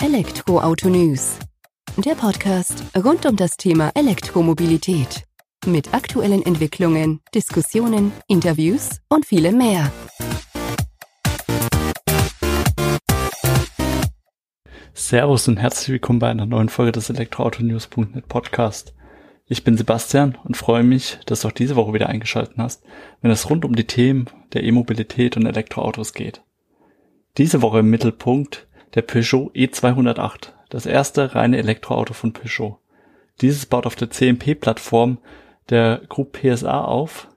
Elektroauto 0.00 0.88
News. 0.88 1.40
Der 1.96 2.12
Podcast 2.12 2.84
rund 2.96 3.26
um 3.26 3.34
das 3.34 3.56
Thema 3.56 3.90
Elektromobilität. 3.96 5.24
Mit 5.66 5.92
aktuellen 5.92 6.46
Entwicklungen, 6.46 7.20
Diskussionen, 7.34 8.12
Interviews 8.28 9.00
und 9.08 9.26
vielem 9.26 9.58
mehr. 9.58 9.90
Servus 14.94 15.48
und 15.48 15.56
herzlich 15.56 15.88
willkommen 15.88 16.20
bei 16.20 16.30
einer 16.30 16.46
neuen 16.46 16.68
Folge 16.68 16.92
des 16.92 17.10
Elektroautonews.net 17.10 18.28
Podcast. 18.28 18.94
Ich 19.46 19.64
bin 19.64 19.76
Sebastian 19.76 20.38
und 20.44 20.56
freue 20.56 20.84
mich, 20.84 21.18
dass 21.26 21.40
du 21.40 21.48
auch 21.48 21.52
diese 21.52 21.74
Woche 21.74 21.92
wieder 21.92 22.08
eingeschaltet 22.08 22.54
hast, 22.56 22.84
wenn 23.20 23.32
es 23.32 23.50
rund 23.50 23.64
um 23.64 23.74
die 23.74 23.88
Themen 23.88 24.26
der 24.52 24.62
E-Mobilität 24.62 25.36
und 25.36 25.46
Elektroautos 25.46 26.12
geht. 26.12 26.44
Diese 27.36 27.62
Woche 27.62 27.80
im 27.80 27.90
Mittelpunkt 27.90 28.67
der 28.94 29.02
Peugeot 29.02 29.50
E208, 29.54 30.52
das 30.68 30.86
erste 30.86 31.34
reine 31.34 31.58
Elektroauto 31.58 32.14
von 32.14 32.32
Peugeot. 32.32 32.78
Dieses 33.40 33.66
baut 33.66 33.86
auf 33.86 33.96
der 33.96 34.10
CMP-Plattform 34.10 35.18
der 35.70 36.02
Group 36.08 36.32
PSA 36.32 36.82
auf 36.82 37.28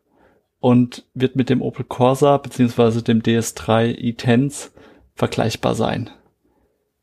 und 0.59 1.05
wird 1.13 1.35
mit 1.35 1.49
dem 1.49 1.61
Opel 1.61 1.85
Corsa 1.85 2.37
bzw. 2.37 3.01
dem 3.01 3.21
DS3 3.21 3.95
e-Tens 3.97 4.73
vergleichbar 5.15 5.75
sein. 5.75 6.09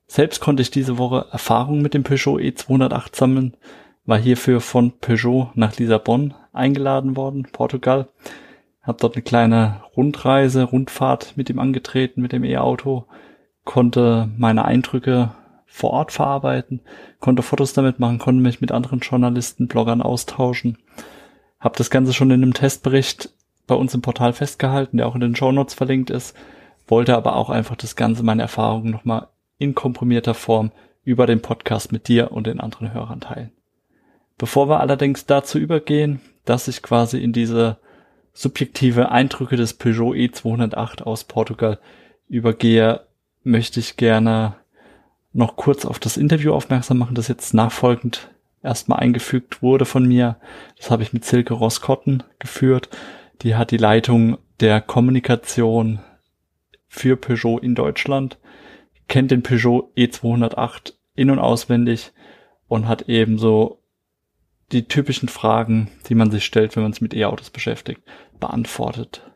Selbst 0.06 0.40
konnte 0.40 0.62
ich 0.62 0.70
diese 0.70 0.96
Woche 0.96 1.26
Erfahrungen 1.30 1.82
mit 1.82 1.92
dem 1.92 2.02
Peugeot 2.02 2.38
E208 2.38 3.14
sammeln, 3.14 3.56
war 4.06 4.18
hierfür 4.18 4.62
von 4.62 4.92
Peugeot 4.98 5.50
nach 5.54 5.76
Lissabon 5.76 6.34
eingeladen 6.52 7.14
worden, 7.14 7.46
Portugal. 7.52 8.08
Hab 8.82 8.98
dort 8.98 9.16
eine 9.16 9.22
kleine 9.22 9.82
Rundreise, 9.94 10.62
Rundfahrt 10.62 11.36
mit 11.36 11.50
ihm 11.50 11.58
angetreten, 11.58 12.22
mit 12.22 12.32
dem 12.32 12.42
E-Auto 12.42 13.04
konnte 13.68 14.30
meine 14.38 14.64
Eindrücke 14.64 15.34
vor 15.66 15.90
Ort 15.90 16.10
verarbeiten, 16.10 16.80
konnte 17.20 17.42
Fotos 17.42 17.74
damit 17.74 17.98
machen, 17.98 18.18
konnte 18.18 18.40
mich 18.40 18.62
mit 18.62 18.72
anderen 18.72 19.00
Journalisten, 19.00 19.68
Bloggern 19.68 20.00
austauschen. 20.00 20.78
Habe 21.60 21.76
das 21.76 21.90
Ganze 21.90 22.14
schon 22.14 22.30
in 22.30 22.42
einem 22.42 22.54
Testbericht 22.54 23.28
bei 23.66 23.74
uns 23.74 23.92
im 23.92 24.00
Portal 24.00 24.32
festgehalten, 24.32 24.96
der 24.96 25.06
auch 25.06 25.14
in 25.14 25.20
den 25.20 25.36
Show 25.36 25.52
Notes 25.52 25.74
verlinkt 25.74 26.08
ist, 26.08 26.34
wollte 26.86 27.14
aber 27.14 27.36
auch 27.36 27.50
einfach 27.50 27.76
das 27.76 27.94
Ganze, 27.94 28.22
meine 28.22 28.40
Erfahrungen 28.40 28.90
nochmal 28.90 29.28
in 29.58 29.74
komprimierter 29.74 30.32
Form 30.32 30.72
über 31.04 31.26
den 31.26 31.42
Podcast 31.42 31.92
mit 31.92 32.08
dir 32.08 32.32
und 32.32 32.46
den 32.46 32.60
anderen 32.60 32.94
Hörern 32.94 33.20
teilen. 33.20 33.52
Bevor 34.38 34.70
wir 34.70 34.80
allerdings 34.80 35.26
dazu 35.26 35.58
übergehen, 35.58 36.22
dass 36.46 36.68
ich 36.68 36.80
quasi 36.80 37.18
in 37.18 37.34
diese 37.34 37.76
subjektive 38.32 39.12
Eindrücke 39.12 39.56
des 39.56 39.74
Peugeot 39.74 40.14
E208 40.14 41.02
aus 41.02 41.24
Portugal 41.24 41.78
übergehe, 42.28 43.02
möchte 43.48 43.80
ich 43.80 43.96
gerne 43.96 44.54
noch 45.32 45.56
kurz 45.56 45.84
auf 45.84 45.98
das 45.98 46.16
Interview 46.16 46.52
aufmerksam 46.52 46.98
machen, 46.98 47.14
das 47.14 47.28
jetzt 47.28 47.54
nachfolgend 47.54 48.30
erstmal 48.62 49.00
eingefügt 49.00 49.62
wurde 49.62 49.84
von 49.84 50.06
mir. 50.06 50.36
Das 50.76 50.90
habe 50.90 51.02
ich 51.02 51.12
mit 51.12 51.24
Silke 51.24 51.54
Roskotten 51.54 52.22
geführt. 52.38 52.88
Die 53.42 53.56
hat 53.56 53.70
die 53.70 53.76
Leitung 53.76 54.38
der 54.60 54.80
Kommunikation 54.80 56.00
für 56.88 57.16
Peugeot 57.16 57.58
in 57.58 57.74
Deutschland, 57.74 58.38
kennt 59.06 59.30
den 59.30 59.42
Peugeot 59.42 59.92
E208 59.96 60.94
in 61.14 61.30
und 61.30 61.38
auswendig 61.38 62.12
und 62.66 62.88
hat 62.88 63.08
ebenso 63.08 63.82
die 64.72 64.88
typischen 64.88 65.28
Fragen, 65.28 65.90
die 66.08 66.14
man 66.14 66.30
sich 66.30 66.44
stellt, 66.44 66.76
wenn 66.76 66.82
man 66.82 66.92
sich 66.92 67.02
mit 67.02 67.14
E-Autos 67.14 67.50
beschäftigt, 67.50 68.02
beantwortet. 68.38 69.27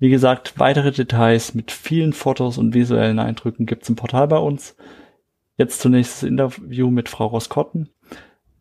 Wie 0.00 0.10
gesagt, 0.10 0.60
weitere 0.60 0.92
Details 0.92 1.54
mit 1.54 1.72
vielen 1.72 2.12
Fotos 2.12 2.56
und 2.56 2.72
visuellen 2.72 3.18
Eindrücken 3.18 3.66
gibt's 3.66 3.88
im 3.88 3.96
Portal 3.96 4.28
bei 4.28 4.38
uns. 4.38 4.76
Jetzt 5.56 5.80
zunächst 5.80 6.22
das 6.22 6.28
Interview 6.28 6.88
mit 6.88 7.08
Frau 7.08 7.26
Roskotten 7.26 7.90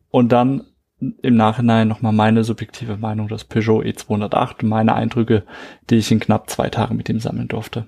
und 0.10 0.32
dann 0.32 0.66
im 1.00 1.36
Nachhinein 1.36 1.88
nochmal 1.88 2.12
meine 2.12 2.44
subjektive 2.44 2.98
Meinung 2.98 3.28
des 3.28 3.44
Peugeot 3.44 3.84
E208 3.84 4.64
und 4.64 4.70
meine 4.70 4.96
Eindrücke, 4.96 5.44
die 5.92 5.98
ich 5.98 6.12
in 6.12 6.20
knapp 6.20 6.50
zwei 6.50 6.70
Tagen 6.70 6.96
mit 6.96 7.08
ihm 7.08 7.20
sammeln 7.20 7.48
durfte. 7.48 7.86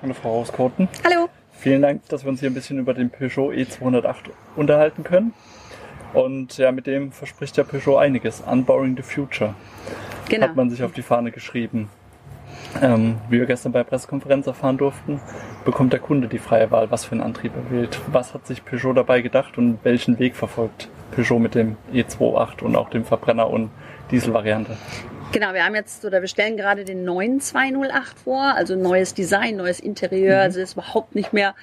Hallo 0.00 0.14
Frau 0.14 0.38
Roskotten. 0.38 0.88
Hallo. 1.02 1.28
Vielen 1.50 1.82
Dank, 1.82 2.08
dass 2.08 2.22
wir 2.22 2.28
uns 2.28 2.38
hier 2.38 2.50
ein 2.50 2.54
bisschen 2.54 2.78
über 2.78 2.94
den 2.94 3.10
Peugeot 3.10 3.50
E208 3.50 4.30
unterhalten 4.54 5.02
können. 5.02 5.32
Und 6.14 6.56
ja, 6.56 6.70
mit 6.70 6.86
dem 6.86 7.10
verspricht 7.10 7.56
der 7.56 7.64
Peugeot 7.64 7.96
einiges. 7.96 8.42
Unboring 8.42 8.96
the 8.96 9.02
Future 9.02 9.56
genau. 10.28 10.48
hat 10.48 10.56
man 10.56 10.70
sich 10.70 10.82
auf 10.82 10.92
die 10.92 11.02
Fahne 11.02 11.30
geschrieben. 11.30 11.88
Ähm, 12.82 13.16
wie 13.30 13.38
wir 13.38 13.46
gestern 13.46 13.72
bei 13.72 13.80
der 13.80 13.84
Pressekonferenz 13.84 14.46
erfahren 14.46 14.76
durften, 14.76 15.20
bekommt 15.64 15.92
der 15.92 16.00
Kunde 16.00 16.28
die 16.28 16.38
freie 16.38 16.70
Wahl, 16.70 16.90
was 16.90 17.04
für 17.04 17.12
einen 17.12 17.22
Antrieb 17.22 17.52
er 17.56 17.70
wählt. 17.74 17.98
Was 18.12 18.34
hat 18.34 18.46
sich 18.46 18.64
Peugeot 18.64 18.92
dabei 18.94 19.22
gedacht 19.22 19.56
und 19.58 19.78
welchen 19.82 20.18
Weg 20.18 20.36
verfolgt 20.36 20.88
Peugeot 21.14 21.38
mit 21.38 21.54
dem 21.54 21.76
E28 21.92 22.62
und 22.62 22.76
auch 22.76 22.90
dem 22.90 23.04
Verbrenner- 23.04 23.48
und 23.48 23.70
Dieselvariante? 24.10 24.76
Genau, 25.32 25.52
wir 25.54 25.64
haben 25.64 25.74
jetzt 25.74 26.04
oder 26.04 26.20
wir 26.20 26.28
stellen 26.28 26.56
gerade 26.56 26.84
den 26.84 27.04
neuen 27.04 27.40
208 27.40 28.18
vor, 28.18 28.54
also 28.54 28.76
neues 28.76 29.14
Design, 29.14 29.56
neues 29.56 29.80
Interieur, 29.80 30.36
mhm. 30.36 30.42
also 30.42 30.60
ist 30.60 30.74
überhaupt 30.74 31.14
nicht 31.14 31.32
mehr 31.32 31.54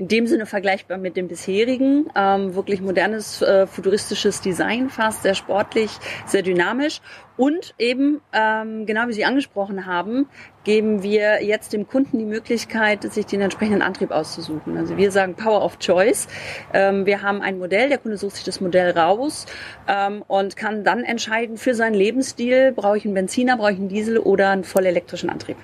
in 0.00 0.08
dem 0.08 0.26
Sinne 0.26 0.46
vergleichbar 0.46 0.96
mit 0.96 1.18
dem 1.18 1.28
bisherigen. 1.28 2.06
Ähm, 2.16 2.54
wirklich 2.54 2.80
modernes, 2.80 3.42
äh, 3.42 3.66
futuristisches 3.66 4.40
Design 4.40 4.88
fast, 4.88 5.24
sehr 5.24 5.34
sportlich, 5.34 5.90
sehr 6.24 6.40
dynamisch. 6.40 7.02
Und 7.36 7.74
eben, 7.78 8.22
ähm, 8.32 8.86
genau 8.86 9.08
wie 9.08 9.12
Sie 9.12 9.26
angesprochen 9.26 9.84
haben, 9.84 10.26
geben 10.64 11.02
wir 11.02 11.44
jetzt 11.44 11.74
dem 11.74 11.86
Kunden 11.86 12.18
die 12.18 12.24
Möglichkeit, 12.24 13.02
sich 13.12 13.26
den 13.26 13.42
entsprechenden 13.42 13.82
Antrieb 13.82 14.10
auszusuchen. 14.10 14.78
Also 14.78 14.96
wir 14.96 15.12
sagen 15.12 15.34
Power 15.34 15.62
of 15.62 15.78
Choice. 15.78 16.28
Ähm, 16.72 17.04
wir 17.04 17.20
haben 17.20 17.42
ein 17.42 17.58
Modell, 17.58 17.90
der 17.90 17.98
Kunde 17.98 18.16
sucht 18.16 18.36
sich 18.36 18.44
das 18.44 18.62
Modell 18.62 18.92
raus 18.92 19.44
ähm, 19.86 20.24
und 20.28 20.56
kann 20.56 20.82
dann 20.82 21.04
entscheiden 21.04 21.58
für 21.58 21.74
seinen 21.74 21.94
Lebensstil, 21.94 22.72
brauche 22.72 22.96
ich 22.96 23.04
einen 23.04 23.12
Benziner, 23.12 23.58
brauche 23.58 23.72
ich 23.72 23.78
einen 23.78 23.90
Diesel 23.90 24.18
oder 24.18 24.48
einen 24.48 24.64
vollelektrischen 24.64 25.28
Antrieb. 25.28 25.58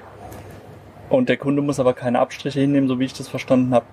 Und 1.08 1.30
der 1.30 1.38
Kunde 1.38 1.62
muss 1.62 1.80
aber 1.80 1.94
keine 1.94 2.18
Abstriche 2.18 2.60
hinnehmen, 2.60 2.86
so 2.86 3.00
wie 3.00 3.06
ich 3.06 3.14
das 3.14 3.28
verstanden 3.28 3.72
habe 3.72 3.86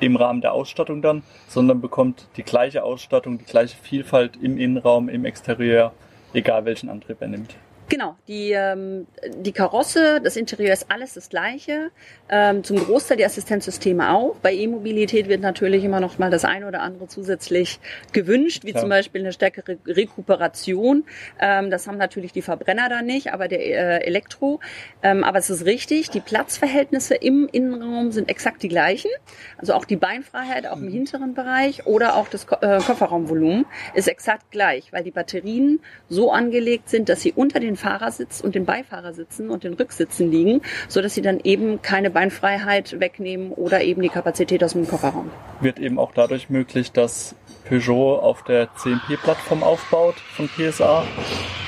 im 0.00 0.16
Rahmen 0.16 0.40
der 0.40 0.52
Ausstattung 0.52 1.02
dann, 1.02 1.22
sondern 1.48 1.80
bekommt 1.80 2.26
die 2.36 2.42
gleiche 2.42 2.82
Ausstattung, 2.82 3.38
die 3.38 3.44
gleiche 3.44 3.76
Vielfalt 3.76 4.36
im 4.40 4.58
Innenraum, 4.58 5.08
im 5.08 5.24
Exterieur, 5.24 5.92
egal 6.32 6.64
welchen 6.64 6.88
Antrieb 6.88 7.20
er 7.20 7.28
nimmt. 7.28 7.54
Genau, 7.90 8.14
die, 8.28 8.52
ähm, 8.52 9.08
die 9.38 9.50
Karosse, 9.50 10.20
das 10.22 10.36
Interieur 10.36 10.72
ist 10.72 10.86
alles 10.92 11.14
das 11.14 11.28
gleiche. 11.28 11.90
Ähm, 12.28 12.62
zum 12.62 12.76
Großteil 12.76 13.16
die 13.16 13.24
Assistenzsysteme 13.24 14.12
auch. 14.12 14.36
Bei 14.36 14.54
E-Mobilität 14.54 15.28
wird 15.28 15.40
natürlich 15.40 15.82
immer 15.82 15.98
noch 15.98 16.16
mal 16.16 16.30
das 16.30 16.44
eine 16.44 16.68
oder 16.68 16.82
andere 16.82 17.08
zusätzlich 17.08 17.80
gewünscht, 18.12 18.64
wie 18.64 18.70
Klar. 18.70 18.82
zum 18.82 18.90
Beispiel 18.90 19.22
eine 19.22 19.32
stärkere 19.32 19.76
Rekuperation. 19.84 21.02
Ähm, 21.40 21.72
das 21.72 21.88
haben 21.88 21.98
natürlich 21.98 22.32
die 22.32 22.42
Verbrenner 22.42 22.88
da 22.88 23.02
nicht, 23.02 23.32
aber 23.32 23.48
der 23.48 23.58
äh, 23.58 24.06
Elektro. 24.06 24.60
Ähm, 25.02 25.24
aber 25.24 25.40
es 25.40 25.50
ist 25.50 25.64
richtig, 25.64 26.10
die 26.10 26.20
Platzverhältnisse 26.20 27.16
im 27.16 27.48
Innenraum 27.50 28.12
sind 28.12 28.28
exakt 28.28 28.62
die 28.62 28.68
gleichen. 28.68 29.10
Also 29.58 29.74
auch 29.74 29.84
die 29.84 29.96
Beinfreiheit, 29.96 30.64
auch 30.68 30.76
im 30.76 30.84
mhm. 30.84 30.92
hinteren 30.92 31.34
Bereich 31.34 31.86
oder 31.86 32.14
auch 32.14 32.28
das 32.28 32.46
Ko 32.46 32.54
äh, 32.60 32.78
Kofferraumvolumen 32.78 33.66
ist 33.94 34.06
exakt 34.06 34.52
gleich, 34.52 34.92
weil 34.92 35.02
die 35.02 35.10
Batterien 35.10 35.80
so 36.08 36.30
angelegt 36.30 36.88
sind, 36.88 37.08
dass 37.08 37.20
sie 37.20 37.32
unter 37.32 37.58
den 37.58 37.79
Fahrersitz 37.80 38.40
und 38.40 38.54
den 38.54 38.64
Beifahrersitz 38.64 39.40
und 39.40 39.64
den 39.64 39.74
Rücksitzen 39.74 40.30
liegen, 40.30 40.60
so 40.88 41.02
dass 41.02 41.14
sie 41.14 41.22
dann 41.22 41.40
eben 41.40 41.82
keine 41.82 42.10
Beinfreiheit 42.10 43.00
wegnehmen 43.00 43.52
oder 43.52 43.82
eben 43.82 44.02
die 44.02 44.08
Kapazität 44.08 44.62
aus 44.62 44.72
dem 44.72 44.86
Kofferraum. 44.86 45.30
Wird 45.60 45.78
eben 45.78 45.98
auch 45.98 46.12
dadurch 46.12 46.50
möglich, 46.50 46.92
dass 46.92 47.34
Peugeot 47.68 48.18
auf 48.18 48.44
der 48.44 48.68
CMP-Plattform 48.76 49.62
aufbaut 49.62 50.16
von 50.36 50.48
PSA, 50.48 51.04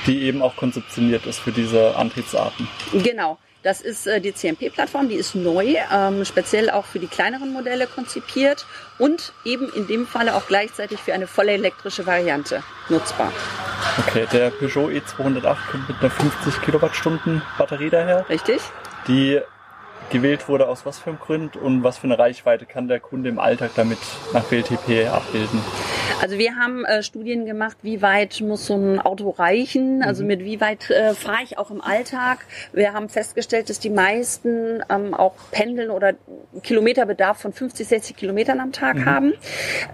die 0.05 0.23
eben 0.23 0.41
auch 0.41 0.55
konzeptioniert 0.55 1.25
ist 1.25 1.39
für 1.39 1.51
diese 1.51 1.95
Antriebsarten. 1.95 2.67
Genau. 3.03 3.37
Das 3.63 3.79
ist 3.79 4.07
äh, 4.07 4.19
die 4.19 4.33
CMP-Plattform, 4.33 5.07
die 5.07 5.15
ist 5.15 5.35
neu, 5.35 5.75
ähm, 5.91 6.25
speziell 6.25 6.69
auch 6.69 6.85
für 6.85 6.99
die 6.99 7.07
kleineren 7.07 7.53
Modelle 7.53 7.87
konzipiert 7.87 8.65
und 8.99 9.31
eben 9.45 9.71
in 9.73 9.87
dem 9.87 10.05
Falle 10.05 10.35
auch 10.35 10.47
gleichzeitig 10.47 10.99
für 10.99 11.13
eine 11.13 11.27
volle 11.27 11.53
elektrische 11.53 12.05
Variante 12.05 12.61
nutzbar. 12.89 13.31
Okay, 14.05 14.27
der 14.33 14.49
Peugeot 14.49 14.89
E208 14.89 15.57
kommt 15.71 15.87
mit 15.87 15.97
einer 16.01 16.09
50 16.09 16.61
Kilowattstunden 16.61 17.41
Batterie 17.57 17.89
daher. 17.89 18.27
Richtig. 18.27 18.61
Die 19.07 19.39
gewählt 20.13 20.47
wurde, 20.47 20.69
aus 20.69 20.85
was 20.85 20.99
für 20.99 21.09
einem 21.09 21.19
Grund 21.19 21.57
und 21.57 21.83
was 21.83 21.97
für 21.97 22.05
eine 22.05 22.17
Reichweite 22.17 22.65
kann 22.65 22.87
der 22.87 23.01
Kunde 23.01 23.27
im 23.27 23.39
Alltag 23.39 23.71
damit 23.75 23.97
nach 24.31 24.49
WLTP 24.49 25.09
abbilden? 25.11 25.59
Also 26.21 26.37
wir 26.37 26.55
haben 26.55 26.85
äh, 26.85 27.03
Studien 27.03 27.45
gemacht, 27.45 27.75
wie 27.81 28.01
weit 28.01 28.39
muss 28.39 28.67
so 28.67 28.75
ein 28.75 29.01
Auto 29.01 29.29
reichen, 29.31 30.03
also 30.03 30.21
mhm. 30.23 30.27
mit 30.27 30.43
wie 30.45 30.61
weit 30.61 30.89
äh, 30.89 31.13
fahre 31.13 31.43
ich 31.43 31.57
auch 31.57 31.69
im 31.69 31.81
Alltag. 31.81 32.45
Wir 32.71 32.93
haben 32.93 33.09
festgestellt, 33.09 33.69
dass 33.69 33.79
die 33.79 33.89
meisten 33.89 34.81
ähm, 34.89 35.13
auch 35.13 35.33
pendeln 35.51 35.89
oder 35.89 36.13
Kilometerbedarf 36.61 37.39
von 37.39 37.51
50, 37.51 37.85
60 37.87 38.15
Kilometern 38.15 38.61
am 38.61 38.71
Tag 38.71 38.97
mhm. 38.97 39.05
haben. 39.05 39.33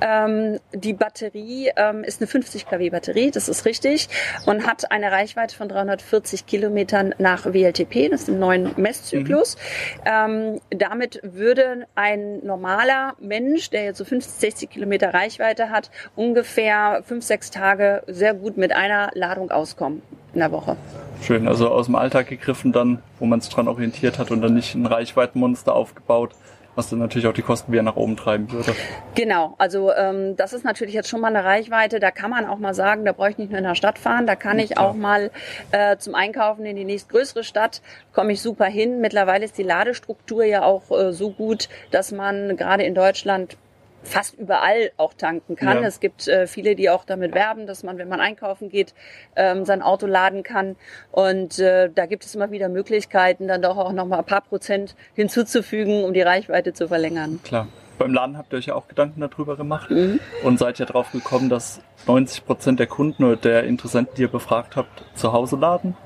Ähm, 0.01 0.60
die 0.74 0.94
Batterie 0.94 1.71
ähm, 1.75 2.04
ist 2.04 2.21
eine 2.21 2.27
50 2.27 2.68
kW 2.68 2.89
Batterie, 2.92 3.31
das 3.31 3.50
ist 3.50 3.66
richtig, 3.66 4.10
und 4.45 4.68
hat 4.68 4.92
eine 4.92 5.12
Reichweite 5.12 5.56
von 5.56 5.69
340 5.69 6.45
Kilometern 6.45 7.16
nach 7.18 7.45
WLTP, 7.45 8.10
das 8.10 8.21
ist 8.24 8.30
im 8.30 8.39
neuen 8.39 8.74
Messzyklus. 8.77 9.56
Mhm. 9.56 10.08
Ähm, 10.09 10.59
damit 10.71 11.19
würde 11.21 11.85
ein 11.94 12.44
normaler 12.44 13.13
Mensch, 13.19 13.69
der 13.69 13.83
jetzt 13.83 14.00
so 14.00 14.06
50, 14.06 14.39
60 14.39 14.69
Kilometer 14.71 15.13
Reichweite 15.13 15.69
hat, 15.69 15.91
ungefähr 16.15 17.03
fünf, 17.06 17.23
sechs 17.23 17.51
Tage 17.51 18.01
sehr 18.07 18.33
gut 18.33 18.57
mit 18.57 18.71
einer 18.71 19.11
Ladung 19.13 19.51
auskommen 19.51 20.01
in 20.33 20.39
der 20.39 20.51
Woche. 20.51 20.77
Schön, 21.21 21.47
also 21.47 21.69
aus 21.69 21.85
dem 21.85 21.95
Alltag 21.95 22.27
gegriffen 22.27 22.71
dann, 22.71 23.03
wo 23.19 23.27
man 23.27 23.39
sich 23.39 23.53
dran 23.53 23.67
orientiert 23.67 24.17
hat 24.17 24.31
und 24.31 24.41
dann 24.41 24.56
nicht 24.56 24.73
ein 24.73 24.88
Reichweitenmonster 24.88 25.75
aufgebaut, 25.75 26.31
was 26.80 26.90
dann 26.90 27.00
natürlich 27.00 27.28
auch 27.28 27.34
die 27.34 27.42
Kosten 27.42 27.74
wieder 27.74 27.84
nach 27.84 27.98
oben 27.98 28.16
treiben 28.16 28.50
würde. 28.52 28.74
Genau, 29.14 29.54
also 29.58 29.92
ähm, 29.94 30.38
das 30.38 30.54
ist 30.54 30.64
natürlich 30.64 30.94
jetzt 30.94 31.10
schon 31.10 31.20
mal 31.20 31.28
eine 31.28 31.44
Reichweite, 31.44 32.00
da 32.00 32.10
kann 32.10 32.31
man 32.31 32.46
auch 32.46 32.58
mal 32.58 32.74
sagen, 32.74 33.04
da 33.04 33.12
brauche 33.12 33.31
ich 33.31 33.38
nicht 33.38 33.50
nur 33.50 33.58
in 33.58 33.66
der 33.66 33.76
Stadt 33.76 34.00
fahren, 34.00 34.26
da 34.26 34.38
kann 34.38 34.60
ich 34.60 34.78
auch 34.78 34.94
mal 34.94 35.30
äh, 35.72 35.98
zum 35.98 36.16
Einkaufen 36.16 36.66
in 36.66 36.78
die 36.78 36.86
nächstgrößere 36.86 37.44
Stadt, 37.44 37.81
komme 38.14 38.31
ich 38.31 38.42
super 38.42 38.66
hin. 38.66 39.02
Mittlerweile 39.02 39.44
ist 39.44 39.58
die 39.58 39.64
Ladestruktur 39.64 40.46
ja 40.46 40.64
auch 40.64 40.90
äh, 40.90 41.12
so 41.12 41.31
gut, 41.31 41.68
dass 41.92 42.14
man 42.14 42.56
gerade 42.56 42.84
in 42.84 42.96
Deutschland 42.96 43.58
fast 44.04 44.36
überall 44.38 44.92
auch 44.98 45.13
tanken 45.13 45.56
kann. 45.56 45.81
Ja. 45.81 45.88
Es 45.88 46.00
gibt 46.00 46.28
äh, 46.28 46.48
viele, 46.48 46.75
die 46.75 46.90
auch 46.90 47.06
damit 47.06 47.34
werben, 47.34 47.68
dass 47.68 47.84
man, 47.84 47.98
wenn 47.98 48.07
man 48.07 48.19
einkaufen 48.19 48.69
geht, 48.69 48.94
ähm, 49.36 49.66
sein 49.66 49.81
Auto 49.81 50.07
laden 50.07 50.44
kann. 50.44 50.75
Und 51.12 51.60
äh, 51.60 51.90
da 51.94 52.06
gibt 52.06 52.25
es 52.25 52.36
immer 52.36 52.51
wieder 52.51 52.69
Möglichkeiten, 52.69 53.48
dann 53.48 53.62
doch 53.62 53.78
auch 53.78 53.92
noch 53.92 54.06
mal 54.06 54.19
ein 54.19 54.25
paar 54.25 54.42
Prozent 54.42 54.96
hinzuzufügen, 55.16 56.04
um 56.04 56.13
die 56.13 56.22
Reichweite 56.22 56.74
zu 56.74 56.88
verlängern. 56.88 57.40
Klar. 57.44 57.68
Beim 57.98 58.13
Laden 58.13 58.38
habt 58.38 58.54
ihr 58.54 58.60
euch 58.60 58.68
ja 58.68 58.75
auch 58.75 58.88
Gedanken 58.88 59.19
darüber 59.19 59.57
gemacht 59.57 59.92
mhm. 59.92 60.22
und 60.44 60.57
seid 60.57 60.80
ja 60.80 60.86
drauf 60.86 61.12
gekommen, 61.12 61.50
dass 61.50 61.81
90 62.07 62.45
Prozent 62.45 62.80
der 62.80 62.88
Kunden 62.88 63.25
oder 63.25 63.36
der 63.36 63.66
Interessenten, 63.66 64.16
die 64.16 64.22
ihr 64.22 64.30
befragt 64.30 64.78
habt, 64.78 65.04
zu 65.16 65.34
Hause 65.34 65.57
laden 65.57 65.98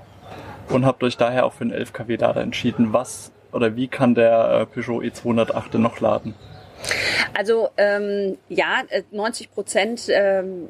und 0.69 0.87
habt 0.87 1.03
euch 1.03 1.17
daher 1.17 1.45
auch 1.45 1.53
für 1.53 1.65
einen 1.65 1.71
11 1.71 1.93
kW 1.93 2.15
Lader 2.15 2.41
entschieden. 2.41 2.93
Was 2.93 3.31
oder 3.51 3.75
wie 3.75 3.87
kann 3.87 4.15
der 4.15 4.61
äh, 4.61 4.65
Peugeot 4.65 5.01
E208 5.01 5.77
noch 5.77 5.99
laden? 5.99 6.33
Also 7.33 7.69
ähm, 7.77 8.37
ja, 8.49 8.83
90 9.11 9.47
äh, 9.47 9.49
Prozent 9.49 10.05
ähm, 10.09 10.69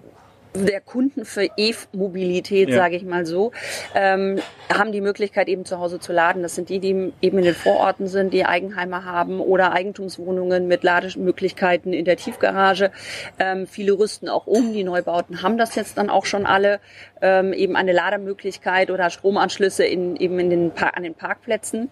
der 0.56 0.82
Kunden 0.82 1.26
für 1.26 1.48
E-Mobilität, 1.58 2.70
ja. 2.70 2.76
sage 2.76 2.96
ich 2.96 3.04
mal 3.04 3.26
so, 3.26 3.52
ähm, 3.96 4.40
haben 4.72 4.92
die 4.92 5.02
Möglichkeit 5.02 5.48
eben 5.48 5.66
zu 5.66 5.80
Hause 5.80 6.00
zu 6.00 6.14
laden. 6.14 6.44
Das 6.44 6.56
sind 6.56 6.70
die, 6.70 6.80
die 6.80 7.12
eben 7.22 7.38
in 7.38 7.44
den 7.44 7.56
Vororten 7.56 8.08
sind, 8.08 8.34
die 8.34 8.46
Eigenheime 8.46 9.06
haben 9.06 9.40
oder 9.40 9.72
Eigentumswohnungen 9.72 10.68
mit 10.68 10.84
Lademöglichkeiten 10.84 11.94
in 11.94 12.06
der 12.06 12.18
Tiefgarage. 12.18 12.92
Ähm, 13.40 13.68
viele 13.68 13.94
rüsten 13.94 14.30
auch 14.30 14.48
um. 14.48 14.74
Die 14.74 14.84
Neubauten 14.84 15.42
haben 15.42 15.58
das 15.58 15.76
jetzt 15.76 15.98
dann 15.98 16.10
auch 16.10 16.26
schon 16.26 16.46
alle 16.46 16.80
ähm, 17.22 17.54
eben 17.54 17.76
eine 17.76 17.94
Lademöglichkeit 17.94 18.92
oder 18.92 19.10
Stromanschlüsse 19.10 19.86
in, 19.86 20.16
eben 20.16 20.40
in 20.40 20.50
den 20.50 20.72
an 20.78 21.04
den 21.04 21.16
Parkplätzen. 21.16 21.90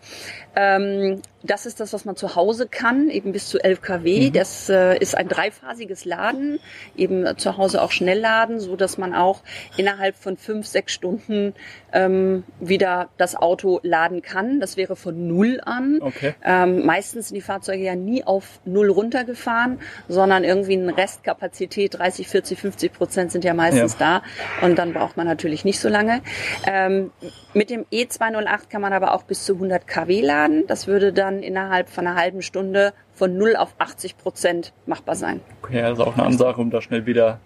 Ähm, 0.56 1.22
das 1.44 1.66
ist 1.66 1.80
das, 1.80 1.94
was 1.94 2.06
man 2.06 2.16
zu 2.16 2.36
Hause 2.36 2.68
kann, 2.68 3.10
eben 3.10 3.32
bis 3.32 3.50
zu 3.50 3.60
11 3.60 3.82
kW. 3.82 4.28
Mhm. 4.28 4.34
Das 4.34 4.70
äh, 4.70 4.98
ist 4.98 5.18
ein 5.18 5.28
dreiphasiges 5.28 6.06
Laden, 6.06 6.60
eben 6.96 7.38
zu 7.38 7.58
Hause 7.58 7.82
auch 7.82 7.92
schnell 7.92 8.20
laden, 8.20 8.60
so 8.60 8.76
dass 8.76 8.98
man 8.98 9.16
auch 9.16 9.42
innerhalb 9.78 10.16
von 10.16 10.38
fünf, 10.38 10.68
sechs 10.68 10.94
Stunden 10.94 11.54
ähm, 11.94 12.44
wieder 12.60 13.10
das 13.18 13.36
Auto 13.36 13.80
laden 13.84 14.22
kann. 14.22 14.60
Das 14.60 14.78
wäre 14.78 14.96
von 14.96 15.28
null 15.28 15.60
an. 15.66 16.00
Okay. 16.02 16.36
Ähm, 16.44 16.86
meistens 16.86 17.30
sind 17.30 17.36
die 17.36 17.42
Fahrzeuge 17.42 17.84
ja 17.84 17.96
nie 17.96 18.24
auf 18.24 18.60
null 18.66 18.90
runtergefahren, 18.90 19.80
sondern 20.08 20.44
irgendwie 20.44 20.74
eine 20.74 20.96
Restkapazität, 20.96 21.98
30, 21.98 22.28
40, 22.28 22.60
50 22.60 22.94
Prozent 22.94 23.32
sind 23.32 23.44
ja 23.44 23.54
meistens 23.54 23.98
ja. 24.00 24.22
da. 24.22 24.66
Und 24.66 24.78
dann 24.78 24.94
braucht 24.94 25.18
man 25.18 25.26
natürlich 25.26 25.66
nicht 25.66 25.80
so 25.80 25.90
lange. 25.90 26.22
Ähm, 26.68 27.12
mit 27.54 27.70
dem 27.70 27.86
E208 27.92 28.70
kann 28.70 28.82
man 28.82 28.94
aber 28.94 29.14
auch 29.14 29.24
bis 29.24 29.46
zu 29.46 29.56
100 29.56 29.88
kW 29.88 30.22
laden. 30.22 30.41
Das 30.68 30.88
würde 30.88 31.14
dann 31.14 31.44
innerhalb 31.44 31.90
von 31.90 32.08
einer 32.08 32.16
halben 32.16 32.42
Stunde 32.42 32.94
von 33.14 33.38
0 33.38 33.56
auf 33.56 33.74
80 33.78 34.18
Prozent 34.18 34.74
machbar 34.86 35.16
sein. 35.16 35.42
Okay, 35.64 35.82
also 35.82 36.06
auch 36.06 36.18
eine 36.18 36.26
Ansage, 36.26 36.62
um 36.62 36.72
da 36.72 36.82
schnell 36.82 37.06
wieder 37.06 37.40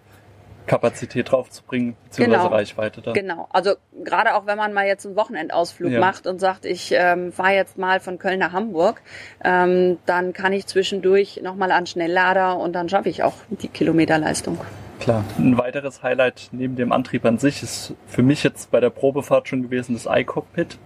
Kapazität 0.68 1.32
draufzubringen, 1.32 1.96
beziehungsweise 2.06 2.44
genau. 2.44 2.56
Reichweite 2.56 3.02
dann. 3.02 3.14
Genau, 3.14 3.48
also 3.52 3.76
gerade 4.04 4.36
auch 4.36 4.46
wenn 4.46 4.58
man 4.58 4.74
mal 4.74 4.86
jetzt 4.86 5.06
einen 5.06 5.16
Wochenendausflug 5.16 5.92
ja. 5.92 6.00
macht 6.00 6.28
und 6.28 6.40
sagt, 6.40 6.66
ich 6.66 6.92
ähm, 6.96 7.32
fahre 7.32 7.54
jetzt 7.54 7.78
mal 7.78 8.00
von 8.00 8.18
Köln 8.18 8.40
nach 8.40 8.52
Hamburg, 8.52 9.02
ähm, 9.44 9.98
dann 10.06 10.34
kann 10.34 10.54
ich 10.54 10.66
zwischendurch 10.66 11.42
nochmal 11.44 11.72
an 11.72 11.86
Schnelllader 11.86 12.58
und 12.58 12.74
dann 12.74 12.90
schaffe 12.90 13.10
ich 13.10 13.24
auch 13.24 13.36
die 13.50 13.68
Kilometerleistung. 13.68 14.60
Klar, 15.00 15.24
ein 15.38 15.58
weiteres 15.58 16.04
Highlight 16.04 16.50
neben 16.52 16.76
dem 16.76 16.92
Antrieb 16.92 17.26
an 17.26 17.38
sich 17.38 17.62
ist 17.62 17.94
für 18.08 18.24
mich 18.24 18.44
jetzt 18.44 18.72
bei 18.72 18.80
der 18.80 18.90
Probefahrt 18.90 19.48
schon 19.48 19.62
gewesen 19.62 19.94
das 19.94 20.08
iCockpit. 20.10 20.78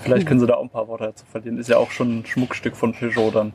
Vielleicht 0.00 0.26
können 0.26 0.40
Sie 0.40 0.46
da 0.46 0.54
auch 0.54 0.62
ein 0.62 0.70
paar 0.70 0.88
Worte 0.88 1.04
dazu 1.04 1.24
verlieren. 1.26 1.58
Ist 1.58 1.68
ja 1.68 1.78
auch 1.78 1.90
schon 1.90 2.18
ein 2.18 2.26
Schmuckstück 2.26 2.76
von 2.76 2.92
Peugeot 2.92 3.30
dann. 3.30 3.52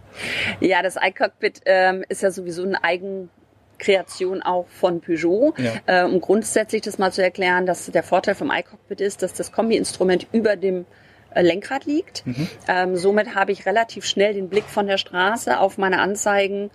Ja, 0.60 0.82
das 0.82 0.96
iCockpit 0.96 1.62
ähm, 1.66 2.04
ist 2.10 2.22
ja 2.22 2.32
sowieso 2.32 2.64
ein 2.64 2.76
Eigenkreation 2.76 4.42
auch 4.42 4.68
von 4.68 5.02
Peugeot. 5.02 5.54
Ja. 5.58 6.04
Äh, 6.04 6.06
um 6.06 6.20
grundsätzlich 6.20 6.82
das 6.82 6.98
mal 6.98 7.12
zu 7.12 7.24
erklären, 7.24 7.66
dass 7.66 7.86
der 7.86 8.04
Vorteil 8.04 8.36
vom 8.36 8.52
iCockpit 8.52 9.02
ist, 9.02 9.24
dass 9.24 9.34
das 9.34 9.52
Kombi-Instrument 9.52 10.28
über 10.32 10.56
dem 10.56 10.86
äh, 11.34 11.42
Lenkrad 11.42 11.86
liegt. 11.86 12.26
Mhm. 12.26 12.48
Ähm, 12.68 12.98
somit 12.98 13.36
habe 13.36 13.52
ich 13.52 13.66
relativ 13.66 14.06
schnell 14.06 14.34
den 14.34 14.50
Blick 14.50 14.66
von 14.66 14.88
der 14.88 14.98
Straße 14.98 15.60
auf 15.60 15.78
meine 15.78 16.00
Anzeigen 16.00 16.72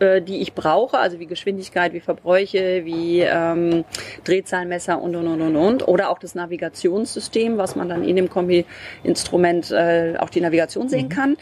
äh, 0.00 0.20
die 0.20 0.40
ich 0.40 0.54
brauche, 0.54 0.98
also 0.98 1.18
wie 1.18 1.26
Geschwindigkeit, 1.26 1.92
wie 1.92 2.00
Verbräuche, 2.00 2.84
wie 2.84 3.20
ähm, 3.20 3.84
Drehzahlmesser 4.24 5.00
und 5.00 5.14
und 5.14 5.26
und 5.26 5.40
und 5.40 5.56
und 5.56 5.88
oder 5.88 6.10
auch 6.10 6.18
das 6.18 6.34
Navigationssystem, 6.34 7.58
was 7.58 7.76
man 7.76 7.88
dann 7.88 8.02
in 8.02 8.16
dem 8.16 8.28
Kombi-Instrument 8.28 9.70
äh, 9.70 10.14
auch 10.18 10.30
die 10.30 10.40
Navigation 10.40 10.88
sehen 10.88 11.06
mhm. 11.06 11.08
kann. 11.10 11.36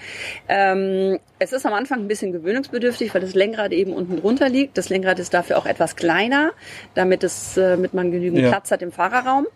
Ähm, 0.48 1.18
es 1.38 1.52
ist 1.52 1.66
am 1.66 1.72
Anfang 1.72 2.00
ein 2.00 2.08
bisschen 2.08 2.32
gewöhnungsbedürftig, 2.32 3.14
weil 3.14 3.20
das 3.20 3.34
Lenkrad 3.34 3.72
eben 3.72 3.92
unten 3.92 4.20
drunter 4.20 4.48
liegt. 4.48 4.76
Das 4.76 4.88
Lenkrad 4.88 5.18
ist 5.18 5.34
dafür 5.34 5.58
auch 5.58 5.66
etwas 5.66 5.96
kleiner, 5.96 6.52
damit 6.94 7.24
es, 7.24 7.56
äh, 7.56 7.70
damit 7.70 7.94
man 7.94 8.10
genügend 8.10 8.42
ja. 8.42 8.48
Platz 8.48 8.70
hat 8.70 8.82
im 8.82 8.92
Fahrerraum. 8.92 9.46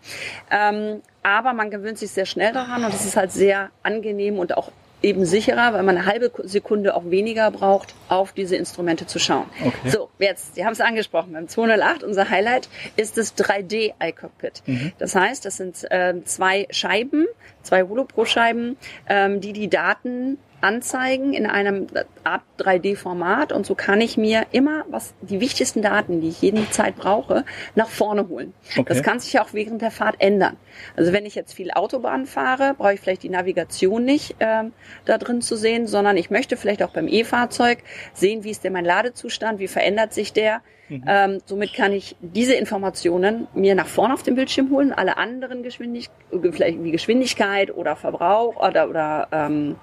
Ähm, 0.49 1.01
aber 1.23 1.53
man 1.53 1.71
gewöhnt 1.71 1.97
sich 1.97 2.11
sehr 2.11 2.25
schnell 2.25 2.53
daran 2.53 2.83
und 2.83 2.93
es 2.93 3.05
ist 3.05 3.15
halt 3.15 3.31
sehr 3.31 3.69
angenehm 3.81 4.39
und 4.39 4.57
auch 4.57 4.71
eben 5.03 5.25
sicherer, 5.25 5.73
weil 5.73 5.83
man 5.83 5.97
eine 5.97 6.05
halbe 6.05 6.31
Sekunde 6.43 6.95
auch 6.95 7.03
weniger 7.11 7.51
braucht, 7.51 7.93
auf 8.07 8.31
diese 8.31 8.55
Instrumente 8.55 9.05
zu 9.05 9.19
schauen. 9.19 9.45
Okay. 9.63 9.89
So, 9.89 10.09
jetzt, 10.17 10.55
Sie 10.55 10.65
haben 10.65 10.71
es 10.71 10.81
angesprochen, 10.81 11.33
beim 11.33 11.47
208, 11.47 12.03
unser 12.03 12.29
Highlight 12.29 12.69
ist 12.95 13.17
das 13.17 13.37
3D-iCockpit. 13.37 14.63
Mhm. 14.65 14.93
Das 14.97 15.13
heißt, 15.13 15.45
das 15.45 15.57
sind 15.57 15.83
äh, 15.91 16.15
zwei 16.23 16.67
Scheiben, 16.71 17.27
zwei 17.61 17.83
Holopro-Scheiben, 17.83 18.77
ähm, 19.07 19.41
die 19.41 19.53
die 19.53 19.69
Daten 19.69 20.37
anzeigen 20.63 21.33
in 21.33 21.45
einem 21.45 21.87
Art 22.23 22.41
3D-Format 22.59 23.51
und 23.51 23.65
so 23.65 23.75
kann 23.75 24.01
ich 24.01 24.17
mir 24.17 24.45
immer 24.51 24.85
was 24.89 25.13
die 25.21 25.39
wichtigsten 25.39 25.81
Daten, 25.81 26.21
die 26.21 26.29
ich 26.29 26.41
jeden 26.41 26.71
Zeit 26.71 26.95
brauche, 26.95 27.43
nach 27.75 27.89
vorne 27.89 28.27
holen. 28.29 28.53
Okay. 28.71 28.85
Das 28.87 29.03
kann 29.03 29.19
sich 29.19 29.39
auch 29.39 29.53
während 29.53 29.81
der 29.81 29.91
Fahrt 29.91 30.15
ändern. 30.19 30.57
Also 30.95 31.11
wenn 31.11 31.25
ich 31.25 31.35
jetzt 31.35 31.53
viel 31.53 31.71
Autobahn 31.71 32.25
fahre, 32.25 32.75
brauche 32.77 32.93
ich 32.93 32.99
vielleicht 32.99 33.23
die 33.23 33.29
Navigation 33.29 34.05
nicht 34.05 34.35
äh, 34.39 34.63
da 35.05 35.17
drin 35.17 35.41
zu 35.41 35.55
sehen, 35.55 35.87
sondern 35.87 36.17
ich 36.17 36.29
möchte 36.29 36.57
vielleicht 36.57 36.83
auch 36.83 36.91
beim 36.91 37.07
E-Fahrzeug 37.07 37.79
sehen, 38.13 38.43
wie 38.43 38.51
ist 38.51 38.63
denn 38.63 38.73
mein 38.73 38.85
Ladezustand, 38.85 39.59
wie 39.59 39.67
verändert 39.67 40.13
sich 40.13 40.33
der. 40.33 40.61
Mhm. 40.89 41.03
Ähm, 41.07 41.37
somit 41.45 41.73
kann 41.73 41.93
ich 41.93 42.15
diese 42.21 42.53
Informationen 42.53 43.47
mir 43.53 43.73
nach 43.75 43.87
vorne 43.87 44.13
auf 44.13 44.23
dem 44.23 44.35
Bildschirm 44.35 44.69
holen. 44.69 44.91
Alle 44.91 45.17
anderen 45.17 45.63
Geschwindigkeiten, 45.63 46.53
vielleicht 46.53 46.83
wie 46.83 46.91
Geschwindigkeit 46.91 47.75
oder 47.75 47.95
Verbrauch 47.95 48.57
oder, 48.57 48.89
oder 48.89 49.27
ähm, 49.31 49.75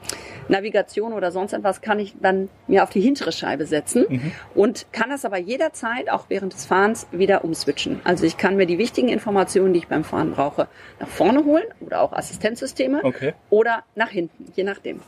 Navigation 0.51 1.13
oder 1.13 1.33
sonst 1.33 1.53
etwas 1.53 1.81
kann 1.81 1.99
ich 1.99 2.15
dann 2.21 2.49
mir 2.67 2.83
auf 2.83 2.91
die 2.91 3.01
hintere 3.01 3.33
Scheibe 3.33 3.67
setzen 3.67 4.07
mhm. 4.09 4.33
und 4.55 4.87
kann 4.93 5.11
das 5.11 5.25
aber 5.25 5.39
jederzeit 5.39 6.11
auch 6.11 6.27
während 6.29 6.53
des 6.53 6.67
Fahrens 6.67 7.07
wieder 7.13 7.45
umswitchen. 7.45 8.01
Also 8.05 8.27
ich 8.27 8.37
kann 8.37 8.57
mir 8.57 8.67
die 8.67 8.79
wichtigen 8.79 9.09
Informationen, 9.09 9.73
die 9.73 9.81
ich 9.81 9.89
beim 9.89 10.05
Fahren 10.05 10.33
brauche, 10.33 10.69
nach 10.99 11.09
vorne 11.09 11.45
holen 11.45 11.65
oder 11.81 12.03
auch 12.03 12.13
Assistenzsysteme 12.13 13.01
okay. 13.03 13.35
oder 13.49 13.85
nach 13.95 14.11
hinten, 14.11 14.53
je 14.55 14.65
nachdem. 14.65 15.01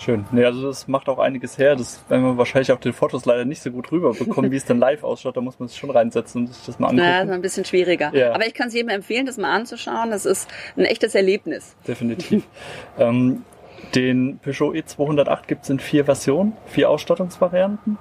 Schön. 0.00 0.24
Nee, 0.32 0.46
also 0.46 0.66
das 0.66 0.88
macht 0.88 1.10
auch 1.10 1.18
einiges 1.18 1.58
her. 1.58 1.76
Das 1.76 2.02
werden 2.08 2.24
wir 2.24 2.38
wahrscheinlich 2.38 2.72
auf 2.72 2.80
den 2.80 2.94
Fotos 2.94 3.26
leider 3.26 3.44
nicht 3.44 3.60
so 3.60 3.70
gut 3.70 3.92
rüberbekommen, 3.92 4.50
wie 4.50 4.56
es 4.56 4.64
dann 4.64 4.78
live 4.78 5.04
ausschaut. 5.04 5.36
Da 5.36 5.42
muss 5.42 5.58
man 5.58 5.68
sich 5.68 5.76
schon 5.76 5.90
reinsetzen 5.90 6.40
und 6.42 6.46
sich 6.54 6.64
das 6.64 6.78
mal 6.78 6.88
angucken. 6.88 7.06
Ja, 7.06 7.18
das 7.18 7.28
ist 7.28 7.34
ein 7.34 7.42
bisschen 7.42 7.64
schwieriger. 7.66 8.10
Ja. 8.14 8.32
Aber 8.32 8.46
ich 8.46 8.54
kann 8.54 8.68
es 8.68 8.74
jedem 8.74 8.88
empfehlen, 8.88 9.26
das 9.26 9.36
mal 9.36 9.52
anzuschauen. 9.52 10.10
Das 10.10 10.24
ist 10.24 10.48
ein 10.78 10.86
echtes 10.86 11.14
Erlebnis. 11.14 11.76
Definitiv. 11.86 12.44
ähm, 12.98 13.44
den 13.94 14.38
Peugeot 14.38 14.72
E208 14.72 15.46
gibt 15.46 15.64
es 15.64 15.70
in 15.70 15.80
vier 15.80 16.04
Versionen, 16.04 16.56
vier 16.66 16.90
Ausstattungsvarianten. 16.90 17.98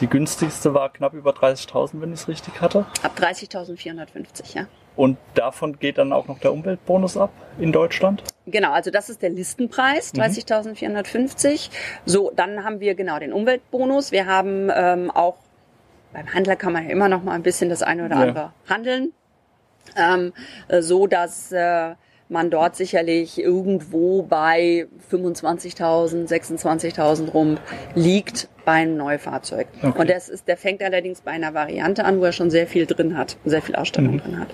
Die 0.00 0.06
günstigste 0.06 0.74
war 0.74 0.92
knapp 0.92 1.12
über 1.12 1.32
30.000, 1.32 2.00
wenn 2.00 2.12
ich 2.12 2.20
es 2.20 2.28
richtig 2.28 2.60
hatte. 2.60 2.86
Ab 3.02 3.12
30.450, 3.18 4.56
ja. 4.56 4.66
Und 4.94 5.16
davon 5.34 5.78
geht 5.78 5.98
dann 5.98 6.12
auch 6.12 6.28
noch 6.28 6.38
der 6.38 6.52
Umweltbonus 6.52 7.16
ab 7.16 7.30
in 7.58 7.72
Deutschland? 7.72 8.22
Genau, 8.46 8.72
also 8.72 8.90
das 8.90 9.10
ist 9.10 9.22
der 9.22 9.30
Listenpreis, 9.30 10.14
30.450. 10.14 11.68
Mhm. 11.68 11.72
So, 12.04 12.32
dann 12.34 12.64
haben 12.64 12.80
wir 12.80 12.94
genau 12.94 13.18
den 13.18 13.32
Umweltbonus. 13.32 14.12
Wir 14.12 14.26
haben 14.26 14.70
ähm, 14.74 15.10
auch 15.10 15.36
beim 16.12 16.32
Handler 16.32 16.56
kann 16.56 16.72
man 16.72 16.84
ja 16.84 16.90
immer 16.90 17.08
noch 17.08 17.22
mal 17.22 17.32
ein 17.32 17.42
bisschen 17.42 17.68
das 17.68 17.82
eine 17.82 18.06
oder 18.06 18.16
andere 18.16 18.38
ja. 18.38 18.52
handeln, 18.68 19.12
ähm, 19.96 20.32
so 20.80 21.06
dass 21.06 21.52
äh, 21.52 21.94
man 22.28 22.50
dort 22.50 22.76
sicherlich 22.76 23.40
irgendwo 23.40 24.22
bei 24.22 24.86
25.000, 25.10 26.28
26.000 26.28 27.30
rum 27.30 27.58
liegt 27.94 28.48
bei 28.64 28.72
einem 28.72 28.96
Neufahrzeug. 28.96 29.66
Okay. 29.82 29.98
Und 29.98 30.10
das 30.10 30.28
ist, 30.28 30.46
der 30.46 30.56
fängt 30.56 30.82
allerdings 30.82 31.22
bei 31.22 31.30
einer 31.30 31.54
Variante 31.54 32.04
an, 32.04 32.20
wo 32.20 32.24
er 32.24 32.32
schon 32.32 32.50
sehr 32.50 32.66
viel 32.66 32.86
drin 32.86 33.16
hat, 33.16 33.36
sehr 33.44 33.62
viel 33.62 33.76
Ausstattung 33.76 34.14
mhm. 34.14 34.20
drin 34.20 34.40
hat. 34.40 34.48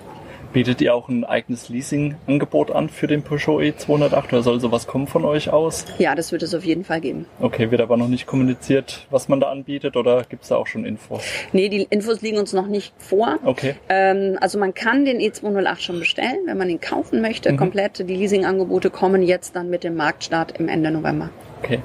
Bietet 0.55 0.79
ihr 0.79 0.95
auch 0.95 1.09
ein 1.09 1.25
eigenes 1.25 1.67
Leasing-Angebot 1.67 2.71
an 2.71 2.87
für 2.87 3.07
den 3.07 3.23
Peugeot 3.23 3.59
E208 3.59 4.29
oder 4.29 4.41
soll 4.41 4.61
sowas 4.61 4.87
kommen 4.87 5.05
von 5.05 5.25
euch 5.25 5.49
aus? 5.49 5.83
Ja, 5.97 6.15
das 6.15 6.31
wird 6.31 6.43
es 6.43 6.55
auf 6.55 6.63
jeden 6.63 6.85
Fall 6.85 7.01
geben. 7.01 7.25
Okay, 7.41 7.71
wird 7.71 7.81
aber 7.81 7.97
noch 7.97 8.07
nicht 8.07 8.25
kommuniziert, 8.25 9.05
was 9.09 9.27
man 9.27 9.41
da 9.41 9.51
anbietet 9.51 9.97
oder 9.97 10.23
gibt 10.23 10.43
es 10.43 10.47
da 10.47 10.55
auch 10.55 10.67
schon 10.67 10.85
Infos? 10.85 11.23
Nee, 11.51 11.67
die 11.67 11.85
Infos 11.89 12.21
liegen 12.21 12.37
uns 12.37 12.53
noch 12.53 12.67
nicht 12.67 12.93
vor. 12.97 13.37
Okay. 13.43 13.75
Ähm, 13.89 14.37
also 14.39 14.57
man 14.57 14.73
kann 14.73 15.03
den 15.03 15.19
E208 15.19 15.79
schon 15.81 15.99
bestellen, 15.99 16.43
wenn 16.45 16.57
man 16.57 16.69
ihn 16.69 16.79
kaufen 16.79 17.19
möchte. 17.19 17.51
Mhm. 17.51 17.57
Komplett 17.57 17.99
die 17.99 18.15
Leasing-Angebote 18.15 18.91
kommen 18.91 19.23
jetzt 19.23 19.57
dann 19.57 19.69
mit 19.69 19.83
dem 19.83 19.97
Marktstart 19.97 20.57
im 20.57 20.69
Ende 20.69 20.89
November. 20.89 21.31
Okay. 21.65 21.81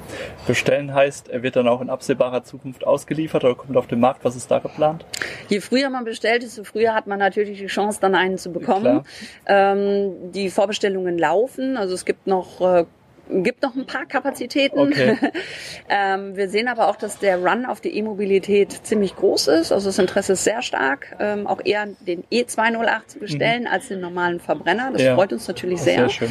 Bestellen 0.47 0.93
heißt, 0.93 1.29
er 1.29 1.41
wird 1.41 1.55
dann 1.55 1.67
auch 1.67 1.81
in 1.81 1.89
absehbarer 1.89 2.43
Zukunft 2.43 2.85
ausgeliefert 2.85 3.43
oder 3.43 3.55
kommt 3.55 3.75
auf 3.77 3.87
den 3.87 3.99
Markt. 3.99 4.23
Was 4.23 4.35
ist 4.35 4.51
da 4.51 4.59
geplant? 4.59 5.05
Je 5.49 5.59
früher 5.59 5.89
man 5.89 6.05
bestellt, 6.05 6.43
desto 6.43 6.63
früher 6.63 6.93
hat 6.93 7.07
man 7.07 7.17
natürlich 7.17 7.59
die 7.59 7.67
Chance, 7.67 7.99
dann 7.99 8.13
einen 8.13 8.37
zu 8.37 8.51
bekommen. 8.51 9.03
Ähm, 9.47 10.31
die 10.31 10.49
Vorbestellungen 10.49 11.17
laufen. 11.17 11.77
Also 11.77 11.95
es 11.95 12.05
gibt 12.05 12.27
noch 12.27 12.61
äh, 12.61 12.85
gibt 13.31 13.63
noch 13.63 13.75
ein 13.75 13.85
paar 13.85 14.05
Kapazitäten. 14.05 14.79
Okay. 14.79 15.17
ähm, 15.89 16.35
wir 16.35 16.49
sehen 16.49 16.67
aber 16.67 16.89
auch, 16.89 16.95
dass 16.95 17.17
der 17.17 17.37
Run 17.37 17.65
auf 17.65 17.81
die 17.81 17.95
E-Mobilität 17.97 18.71
ziemlich 18.71 19.15
groß 19.15 19.47
ist. 19.47 19.71
Also 19.71 19.89
das 19.89 19.99
Interesse 19.99 20.33
ist 20.33 20.43
sehr 20.43 20.61
stark, 20.61 21.15
ähm, 21.19 21.47
auch 21.47 21.61
eher 21.63 21.87
den 22.01 22.23
E208 22.31 23.07
zu 23.07 23.19
bestellen 23.19 23.63
mhm. 23.63 23.67
als 23.67 23.87
den 23.87 23.99
normalen 23.99 24.39
Verbrenner. 24.39 24.91
Das 24.91 25.01
ja. 25.01 25.15
freut 25.15 25.33
uns 25.33 25.47
natürlich 25.47 25.81
sehr. 25.81 26.09
Sehr 26.09 26.09
schön. 26.09 26.29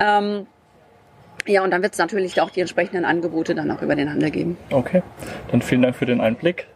Ähm, 0.00 0.46
ja, 1.46 1.62
und 1.62 1.70
dann 1.70 1.82
wird 1.82 1.92
es 1.92 1.98
natürlich 1.98 2.40
auch 2.40 2.50
die 2.50 2.60
entsprechenden 2.60 3.04
Angebote 3.04 3.54
dann 3.54 3.70
auch 3.70 3.82
über 3.82 3.96
den 3.96 4.10
Handel 4.10 4.30
geben. 4.30 4.56
Okay, 4.70 5.02
dann 5.50 5.62
vielen 5.62 5.82
Dank 5.82 5.96
für 5.96 6.06
den 6.06 6.20
Einblick. 6.20 6.66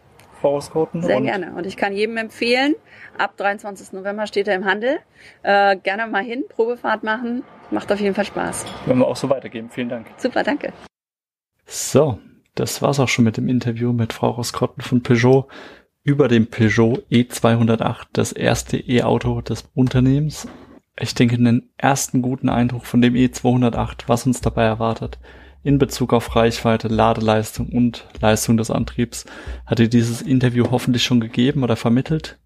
Vorausquoten. 0.41 1.01
Sehr 1.01 1.17
und 1.17 1.23
gerne. 1.23 1.53
Und 1.55 1.65
ich 1.65 1.75
kann 1.77 1.93
jedem 1.93 2.17
empfehlen, 2.17 2.75
ab 3.17 3.35
23. 3.37 3.93
November 3.93 4.27
steht 4.27 4.47
er 4.47 4.55
im 4.55 4.65
Handel. 4.65 4.99
Äh, 5.43 5.77
gerne 5.77 6.07
mal 6.07 6.23
hin, 6.23 6.43
Probefahrt 6.49 7.03
machen. 7.03 7.43
Macht 7.71 7.91
auf 7.91 7.99
jeden 7.99 8.13
Fall 8.13 8.25
Spaß. 8.25 8.65
Wenn 8.85 8.99
wir 8.99 9.07
auch 9.07 9.15
so 9.15 9.29
weitergeben. 9.29 9.69
Vielen 9.71 9.89
Dank. 9.89 10.07
Super, 10.17 10.43
danke. 10.43 10.71
So, 11.65 12.19
das 12.53 12.81
war's 12.81 12.99
auch 12.99 13.07
schon 13.07 13.25
mit 13.25 13.37
dem 13.37 13.49
Interview 13.49 13.91
mit 13.91 14.13
Frau 14.13 14.29
Roskotten 14.31 14.81
von 14.81 15.01
Peugeot 15.01 15.47
über 16.03 16.27
den 16.27 16.47
Peugeot 16.47 16.99
E208, 17.11 18.05
das 18.13 18.31
erste 18.31 18.77
E-Auto 18.77 19.41
des 19.41 19.67
Unternehmens 19.73 20.47
ich 20.99 21.13
denke, 21.13 21.35
einen 21.35 21.69
ersten 21.77 22.21
guten 22.21 22.49
Eindruck 22.49 22.85
von 22.85 23.01
dem 23.01 23.13
E208, 23.15 24.03
was 24.07 24.25
uns 24.25 24.41
dabei 24.41 24.63
erwartet. 24.63 25.19
In 25.63 25.77
Bezug 25.79 26.13
auf 26.13 26.35
Reichweite, 26.35 26.87
Ladeleistung 26.87 27.69
und 27.69 28.07
Leistung 28.21 28.55
des 28.55 28.69
Antriebs 28.69 29.25
hatte 29.65 29.89
dieses 29.89 30.21
Interview 30.21 30.67
hoffentlich 30.71 31.03
schon 31.03 31.19
gegeben 31.19 31.63
oder 31.63 31.75
vermittelt. 31.75 32.39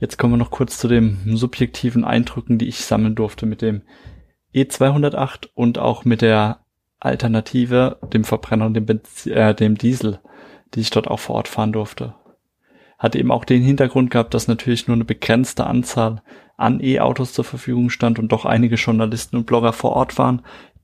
Jetzt 0.00 0.18
kommen 0.18 0.34
wir 0.34 0.38
noch 0.38 0.50
kurz 0.50 0.78
zu 0.78 0.88
den 0.88 1.36
subjektiven 1.36 2.04
Eindrücken, 2.04 2.58
die 2.58 2.68
ich 2.68 2.80
sammeln 2.80 3.14
durfte 3.14 3.46
mit 3.46 3.62
dem 3.62 3.82
E208 4.54 5.48
und 5.54 5.78
auch 5.78 6.04
mit 6.04 6.20
der 6.20 6.60
Alternative, 7.00 7.98
dem 8.12 8.24
Verbrenner 8.24 8.66
und 8.66 8.74
dem, 8.74 8.86
Benz 8.86 9.26
äh, 9.26 9.54
dem 9.54 9.78
Diesel, 9.78 10.20
die 10.74 10.80
ich 10.80 10.90
dort 10.90 11.08
auch 11.08 11.20
vor 11.20 11.36
Ort 11.36 11.48
fahren 11.48 11.72
durfte. 11.72 12.14
Hat 12.98 13.14
eben 13.14 13.30
auch 13.30 13.44
den 13.44 13.62
Hintergrund 13.62 14.10
gehabt, 14.10 14.34
dass 14.34 14.48
natürlich 14.48 14.88
nur 14.88 14.96
eine 14.96 15.04
begrenzte 15.04 15.66
Anzahl 15.66 16.22
an 16.58 16.80
E-Autos 16.82 17.32
zur 17.32 17.44
Verfügung 17.44 17.88
stand 17.88 18.18
und 18.18 18.32
doch 18.32 18.44
einige 18.44 18.74
Journalisten 18.74 19.36
und 19.36 19.46
Blogger 19.46 19.72
vor 19.72 19.92
Ort 19.92 20.18
waren, 20.18 20.42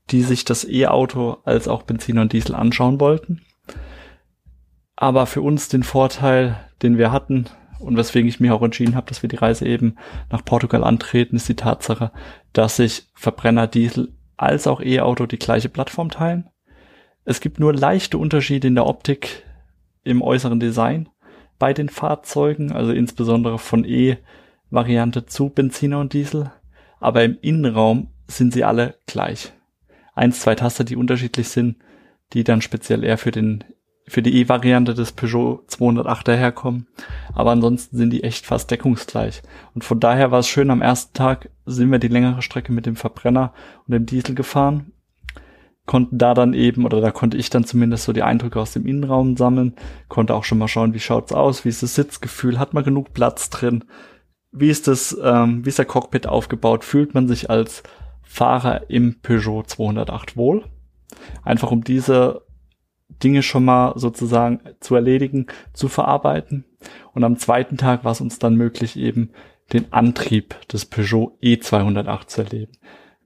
die 0.09 0.21
sich 0.21 0.45
das 0.45 0.67
E-Auto 0.67 1.37
als 1.43 1.67
auch 1.67 1.83
Benziner 1.83 2.21
und 2.21 2.33
Diesel 2.33 2.55
anschauen 2.55 2.99
wollten. 2.99 3.41
Aber 4.95 5.25
für 5.25 5.41
uns 5.41 5.67
den 5.67 5.83
Vorteil, 5.83 6.57
den 6.81 6.97
wir 6.97 7.11
hatten 7.11 7.45
und 7.79 7.97
weswegen 7.97 8.29
ich 8.29 8.39
mich 8.39 8.51
auch 8.51 8.61
entschieden 8.61 8.95
habe, 8.95 9.07
dass 9.07 9.21
wir 9.21 9.27
die 9.27 9.35
Reise 9.35 9.65
eben 9.65 9.97
nach 10.31 10.45
Portugal 10.45 10.83
antreten, 10.83 11.35
ist 11.35 11.49
die 11.49 11.55
Tatsache, 11.55 12.11
dass 12.53 12.77
sich 12.77 13.09
Verbrenner, 13.13 13.67
Diesel 13.67 14.13
als 14.37 14.67
auch 14.67 14.81
E-Auto 14.81 15.25
die 15.25 15.39
gleiche 15.39 15.69
Plattform 15.69 16.09
teilen. 16.09 16.49
Es 17.25 17.41
gibt 17.41 17.59
nur 17.59 17.73
leichte 17.73 18.17
Unterschiede 18.17 18.67
in 18.67 18.75
der 18.75 18.85
Optik, 18.85 19.43
im 20.03 20.21
äußeren 20.21 20.59
Design 20.61 21.09
bei 21.59 21.73
den 21.73 21.89
Fahrzeugen, 21.89 22.71
also 22.71 22.91
insbesondere 22.91 23.59
von 23.59 23.83
E 23.83 24.17
Variante 24.75 25.25
zu 25.25 25.49
Benziner 25.49 25.99
und 25.99 26.13
Diesel, 26.13 26.51
aber 26.99 27.23
im 27.23 27.37
Innenraum 27.41 28.09
sind 28.27 28.53
sie 28.53 28.63
alle 28.63 28.95
gleich. 29.07 29.53
Eins, 30.13 30.41
zwei 30.41 30.55
Taster, 30.55 30.83
die 30.83 30.95
unterschiedlich 30.95 31.49
sind, 31.49 31.77
die 32.33 32.43
dann 32.43 32.61
speziell 32.61 33.03
eher 33.03 33.17
für 33.17 33.31
den 33.31 33.63
für 34.07 34.21
die 34.21 34.39
E-Variante 34.39 34.93
des 34.93 35.13
Peugeot 35.13 35.63
208er 35.67 36.35
herkommen. 36.35 36.85
Aber 37.33 37.49
ansonsten 37.51 37.97
sind 37.97 38.11
die 38.11 38.23
echt 38.23 38.45
fast 38.45 38.69
deckungsgleich. 38.69 39.41
Und 39.73 39.83
von 39.83 39.99
daher 39.99 40.29
war 40.29 40.39
es 40.39 40.47
schön, 40.47 40.69
am 40.69 40.83
ersten 40.83 41.13
Tag 41.13 41.49
sind 41.65 41.91
wir 41.91 41.97
die 41.97 42.07
längere 42.07 42.43
Strecke 42.43 42.71
mit 42.71 42.85
dem 42.85 42.95
Verbrenner 42.95 43.51
und 43.87 43.93
dem 43.93 44.05
Diesel 44.05 44.35
gefahren. 44.35 44.91
Konnten 45.87 46.19
da 46.19 46.35
dann 46.35 46.53
eben, 46.53 46.85
oder 46.85 47.01
da 47.01 47.09
konnte 47.09 47.37
ich 47.37 47.49
dann 47.49 47.63
zumindest 47.63 48.03
so 48.03 48.13
die 48.13 48.21
Eindrücke 48.21 48.59
aus 48.59 48.73
dem 48.73 48.85
Innenraum 48.85 49.37
sammeln. 49.37 49.73
Konnte 50.07 50.35
auch 50.35 50.43
schon 50.43 50.59
mal 50.59 50.67
schauen, 50.67 50.93
wie 50.93 50.99
schaut's 50.99 51.33
aus, 51.33 51.65
wie 51.65 51.69
ist 51.69 51.81
das 51.81 51.95
Sitzgefühl, 51.95 52.59
hat 52.59 52.75
man 52.75 52.83
genug 52.83 53.11
Platz 53.13 53.49
drin 53.49 53.85
wie 54.55 54.69
ist 54.69 54.87
das, 54.87 55.15
ähm, 55.21 55.65
wie 55.65 55.69
ist 55.69 55.79
der 55.79 55.85
Cockpit 55.85 56.27
aufgebaut? 56.27 56.83
Fühlt 56.83 57.13
man 57.13 57.27
sich 57.27 57.49
als 57.49 57.83
Fahrer 58.23 58.89
im 58.89 59.19
Peugeot 59.21 59.63
208 59.63 60.37
wohl? 60.37 60.65
Einfach 61.43 61.71
um 61.71 61.83
diese 61.83 62.43
Dinge 63.23 63.43
schon 63.43 63.65
mal 63.65 63.93
sozusagen 63.97 64.61
zu 64.79 64.95
erledigen, 64.95 65.47
zu 65.73 65.87
verarbeiten. 65.87 66.65
Und 67.13 67.23
am 67.23 67.37
zweiten 67.37 67.77
Tag 67.77 68.03
war 68.03 68.11
es 68.11 68.21
uns 68.21 68.39
dann 68.39 68.55
möglich, 68.55 68.97
eben 68.97 69.31
den 69.73 69.91
Antrieb 69.93 70.55
des 70.67 70.85
Peugeot 70.85 71.37
E208 71.41 72.27
zu 72.27 72.41
erleben. 72.41 72.73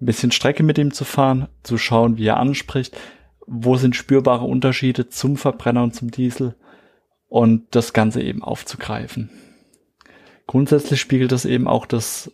Ein 0.02 0.06
bisschen 0.06 0.32
Strecke 0.32 0.64
mit 0.64 0.78
ihm 0.78 0.94
zu 0.94 1.04
fahren, 1.04 1.48
zu 1.64 1.78
schauen, 1.78 2.18
wie 2.18 2.28
er 2.28 2.38
anspricht, 2.38 2.98
wo 3.46 3.76
sind 3.76 3.96
spürbare 3.96 4.46
Unterschiede 4.46 5.10
zum 5.10 5.36
Verbrenner 5.36 5.84
und 5.84 5.96
zum 5.96 6.12
Diesel 6.12 6.56
und 7.28 7.76
das 7.76 7.94
Ganze 7.94 8.22
eben 8.22 8.44
aufzugreifen. 8.44 9.30
Grundsätzlich 10.50 11.00
spiegelt 11.00 11.32
das 11.32 11.46
eben 11.46 11.68
auch 11.68 11.86
das, 11.86 12.32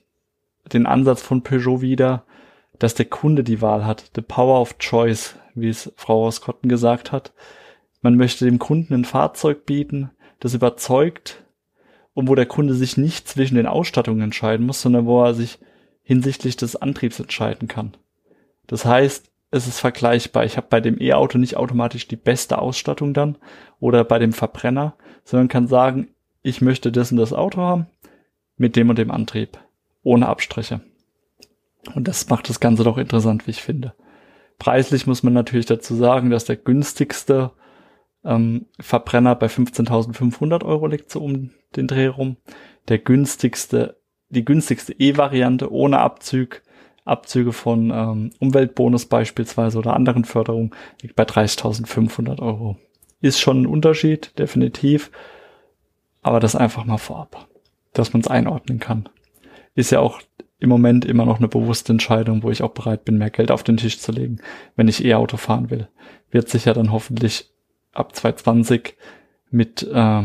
den 0.72 0.86
Ansatz 0.86 1.22
von 1.22 1.44
Peugeot 1.44 1.82
wider, 1.82 2.24
dass 2.80 2.96
der 2.96 3.08
Kunde 3.08 3.44
die 3.44 3.62
Wahl 3.62 3.86
hat. 3.86 4.10
The 4.16 4.22
power 4.22 4.62
of 4.62 4.78
choice, 4.78 5.36
wie 5.54 5.68
es 5.68 5.92
Frau 5.98 6.24
Roskotten 6.24 6.70
gesagt 6.70 7.12
hat. 7.12 7.34
Man 8.02 8.16
möchte 8.16 8.46
dem 8.46 8.58
Kunden 8.58 8.94
ein 8.94 9.04
Fahrzeug 9.04 9.66
bieten, 9.66 10.12
das 10.40 10.54
überzeugt 10.54 11.44
und 12.14 12.30
wo 12.30 12.36
der 12.36 12.46
Kunde 12.46 12.74
sich 12.74 12.96
nicht 12.96 13.28
zwischen 13.28 13.56
den 13.56 13.68
Ausstattungen 13.68 14.22
entscheiden 14.22 14.66
muss, 14.66 14.82
sondern 14.82 15.08
wo 15.08 15.22
er 15.22 15.34
sich 15.34 15.60
hinsichtlich 16.02 16.56
des 16.56 16.78
Antriebs 16.78 17.20
entscheiden 17.20 17.68
kann. 17.68 17.98
Das 18.66 18.86
heißt, 18.86 19.30
es 19.52 19.68
ist 19.68 19.82
vergleichbar. 19.82 20.46
Ich 20.46 20.56
habe 20.56 20.68
bei 20.70 20.80
dem 20.80 21.02
E-Auto 21.02 21.38
nicht 21.38 21.58
automatisch 21.58 22.08
die 22.08 22.16
beste 22.16 22.60
Ausstattung 22.60 23.14
dann 23.14 23.38
oder 23.82 24.06
bei 24.06 24.20
dem 24.20 24.32
Verbrenner, 24.32 24.96
sondern 25.26 25.50
kann 25.50 25.68
sagen, 25.68 26.08
ich 26.44 26.62
möchte 26.62 26.94
das 26.94 27.12
und 27.12 27.18
das 27.18 27.34
Auto 27.34 27.60
haben 27.60 27.88
mit 28.58 28.76
dem 28.76 28.90
und 28.90 28.98
dem 28.98 29.12
Antrieb. 29.12 29.58
Ohne 30.04 30.28
Abstriche. 30.28 30.82
Und 31.94 32.08
das 32.08 32.30
macht 32.30 32.50
das 32.50 32.60
Ganze 32.60 32.84
doch 32.84 32.98
interessant, 32.98 33.48
wie 33.48 33.52
ich 33.52 33.62
finde. 33.62 33.94
Preislich 34.58 35.06
muss 35.06 35.24
man 35.24 35.34
natürlich 35.34 35.66
dazu 35.66 35.96
sagen, 35.96 36.30
dass 36.30 36.46
der 36.46 36.56
günstigste 36.56 37.52
ähm, 38.24 38.68
Verbrenner 38.80 39.36
bei 39.36 39.48
15.500 39.48 40.64
Euro 40.64 40.88
liegt, 40.88 41.12
so 41.12 41.22
um 41.22 41.52
den 41.76 41.88
Dreh 41.88 42.08
rum. 42.08 42.38
Der 42.88 42.98
günstigste, 42.98 43.98
die 44.30 44.46
günstigste 44.46 44.94
E-Variante 44.94 45.72
ohne 45.72 46.00
Abzug, 46.00 46.62
Abzüge 47.04 47.54
von 47.54 47.92
ähm, 47.92 48.32
Umweltbonus 48.40 49.06
beispielsweise 49.06 49.78
oder 49.78 49.94
anderen 49.94 50.26
Förderungen 50.26 50.72
liegt 51.02 51.16
bei 51.16 51.24
30.500 51.24 52.42
Euro. 52.42 52.78
Ist 53.22 53.40
schon 53.40 53.64
ein 53.64 53.68
Unterschied, 53.68 54.38
definitiv. 54.40 55.12
Aber 56.22 56.40
das 56.40 56.56
einfach 56.56 56.86
mal 56.86 56.98
vorab 56.98 57.48
dass 57.98 58.14
man 58.14 58.22
es 58.22 58.28
einordnen 58.28 58.80
kann. 58.80 59.10
Ist 59.74 59.92
ja 59.92 60.00
auch 60.00 60.22
im 60.60 60.70
Moment 60.70 61.06
immer 61.06 61.26
noch 61.26 61.38
eine 61.38 61.48
bewusste 61.48 61.92
Entscheidung, 61.92 62.44
wo 62.44 62.50
ich 62.50 62.64
auch 62.64 62.72
bereit 62.72 63.06
bin, 63.06 63.18
mehr 63.18 63.30
Geld 63.30 63.52
auf 63.52 63.64
den 63.64 63.78
Tisch 63.78 64.00
zu 64.00 64.12
legen, 64.12 64.40
wenn 64.76 64.88
ich 64.88 65.04
E-Auto 65.04 65.38
fahren 65.38 65.70
will. 65.70 65.88
Wird 66.32 66.50
sich 66.50 66.66
ja 66.66 66.74
dann 66.74 66.92
hoffentlich 66.92 67.52
ab 67.92 68.16
2020 68.16 68.96
mit 69.50 69.84
äh, 69.84 70.24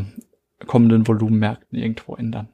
kommenden 0.67 1.07
Volumenmärkten 1.07 1.79
irgendwo 1.79 2.15
ändern. 2.15 2.49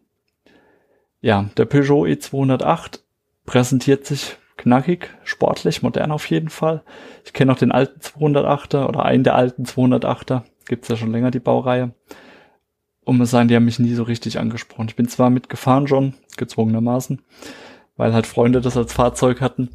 Ja, 1.20 1.50
der 1.56 1.64
Peugeot 1.64 2.06
E208 2.06 3.00
präsentiert 3.44 4.06
sich 4.06 4.36
knackig, 4.56 5.10
sportlich, 5.24 5.82
modern 5.82 6.12
auf 6.12 6.28
jeden 6.30 6.48
Fall. 6.48 6.82
Ich 7.24 7.32
kenne 7.32 7.52
auch 7.52 7.58
den 7.58 7.72
alten 7.72 8.00
208er 8.00 8.86
oder 8.86 9.04
einen 9.04 9.24
der 9.24 9.34
alten 9.34 9.64
208er. 9.64 10.42
Gibt's 10.66 10.88
ja 10.88 10.96
schon 10.96 11.12
länger 11.12 11.30
die 11.30 11.40
Baureihe 11.40 11.92
und 13.06 13.18
muss 13.18 13.30
sagen, 13.30 13.46
die 13.46 13.54
haben 13.54 13.64
mich 13.64 13.78
nie 13.78 13.94
so 13.94 14.02
richtig 14.02 14.40
angesprochen. 14.40 14.88
Ich 14.88 14.96
bin 14.96 15.06
zwar 15.06 15.30
mitgefahren 15.30 15.86
schon, 15.86 16.14
gezwungenermaßen, 16.36 17.22
weil 17.96 18.12
halt 18.12 18.26
Freunde 18.26 18.60
das 18.60 18.76
als 18.76 18.92
Fahrzeug 18.92 19.40
hatten. 19.40 19.70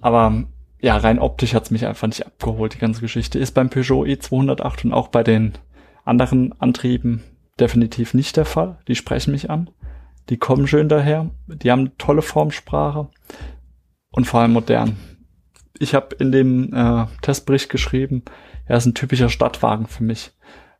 Aber 0.00 0.44
ja, 0.80 0.96
rein 0.96 1.18
optisch 1.18 1.54
hat's 1.54 1.72
mich 1.72 1.84
einfach 1.84 2.06
nicht 2.06 2.24
abgeholt, 2.24 2.74
die 2.74 2.78
ganze 2.78 3.00
Geschichte. 3.00 3.40
Ist 3.40 3.54
beim 3.54 3.70
Peugeot 3.70 4.04
E208 4.04 4.84
und 4.84 4.92
auch 4.92 5.08
bei 5.08 5.24
den 5.24 5.54
anderen 6.04 6.54
Antrieben 6.60 7.24
definitiv 7.58 8.14
nicht 8.14 8.36
der 8.36 8.44
Fall. 8.44 8.78
Die 8.86 8.94
sprechen 8.94 9.32
mich 9.32 9.50
an. 9.50 9.68
Die 10.28 10.36
kommen 10.36 10.68
schön 10.68 10.88
daher. 10.88 11.30
Die 11.48 11.72
haben 11.72 11.98
tolle 11.98 12.22
Formsprache 12.22 13.08
und 14.12 14.28
vor 14.28 14.40
allem 14.40 14.52
modern. 14.52 14.96
Ich 15.80 15.92
habe 15.92 16.14
in 16.14 16.30
dem 16.30 16.72
äh, 16.72 17.06
Testbericht 17.20 17.68
geschrieben, 17.68 18.22
er 18.66 18.76
ist 18.76 18.86
ein 18.86 18.94
typischer 18.94 19.28
Stadtwagen 19.28 19.88
für 19.88 20.04
mich. 20.04 20.30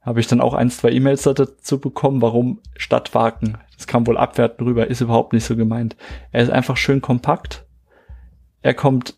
Habe 0.00 0.20
ich 0.20 0.26
dann 0.26 0.40
auch 0.40 0.54
ein, 0.54 0.70
zwei 0.70 0.90
E-Mails 0.90 1.22
dazu 1.22 1.80
bekommen, 1.80 2.22
warum 2.22 2.60
Stadtwagen. 2.76 3.58
Das 3.76 3.86
kam 3.86 4.06
wohl 4.06 4.16
abwertend 4.16 4.66
rüber, 4.66 4.86
ist 4.86 5.00
überhaupt 5.00 5.32
nicht 5.32 5.44
so 5.44 5.56
gemeint. 5.56 5.96
Er 6.32 6.42
ist 6.42 6.50
einfach 6.50 6.76
schön 6.76 7.00
kompakt. 7.00 7.66
Er 8.62 8.74
kommt 8.74 9.16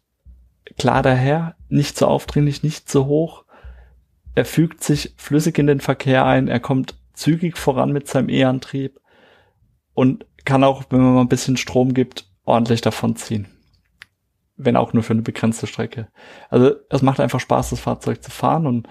klar 0.79 1.03
daher, 1.03 1.55
nicht 1.69 1.97
so 1.97 2.07
aufdringlich, 2.07 2.63
nicht 2.63 2.91
so 2.91 3.07
hoch. 3.07 3.45
Er 4.35 4.45
fügt 4.45 4.83
sich 4.83 5.15
flüssig 5.17 5.59
in 5.59 5.67
den 5.67 5.81
Verkehr 5.81 6.25
ein, 6.25 6.49
er 6.49 6.61
kommt 6.61 6.95
zügig 7.15 7.59
voran 7.59 7.93
mit 7.93 8.09
seinem 8.09 8.29
E-Antrieb 8.29 9.01
und 9.95 10.25
kann 10.45 10.65
auch, 10.65 10.85
wenn 10.91 11.01
man 11.01 11.15
mal 11.15 11.21
ein 11.21 11.29
bisschen 11.29 11.57
Strom 11.57 11.95
gibt, 11.95 12.27
ordentlich 12.45 12.81
davon 12.81 13.17
ziehen. 13.17 13.49
Wenn 14.57 14.77
auch 14.77 14.93
nur 14.93 15.03
für 15.03 15.13
eine 15.13 15.23
begrenzte 15.23 15.67
Strecke. 15.67 16.09
Also 16.49 16.73
es 16.89 17.03
macht 17.03 17.21
einfach 17.21 17.41
Spaß, 17.41 17.71
das 17.71 17.81
Fahrzeug 17.81 18.23
zu 18.23 18.31
fahren 18.31 18.67
und 18.67 18.89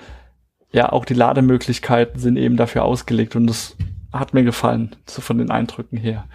ja, 0.71 0.91
auch 0.91 1.05
die 1.05 1.13
Lademöglichkeiten 1.13 2.19
sind 2.19 2.38
eben 2.38 2.57
dafür 2.57 2.85
ausgelegt 2.85 3.35
und 3.35 3.47
das 3.47 3.75
hat 4.13 4.33
mir 4.33 4.43
gefallen, 4.43 4.95
so 5.05 5.21
von 5.21 5.38
den 5.38 5.51
Eindrücken 5.51 5.97
her. 5.97 6.25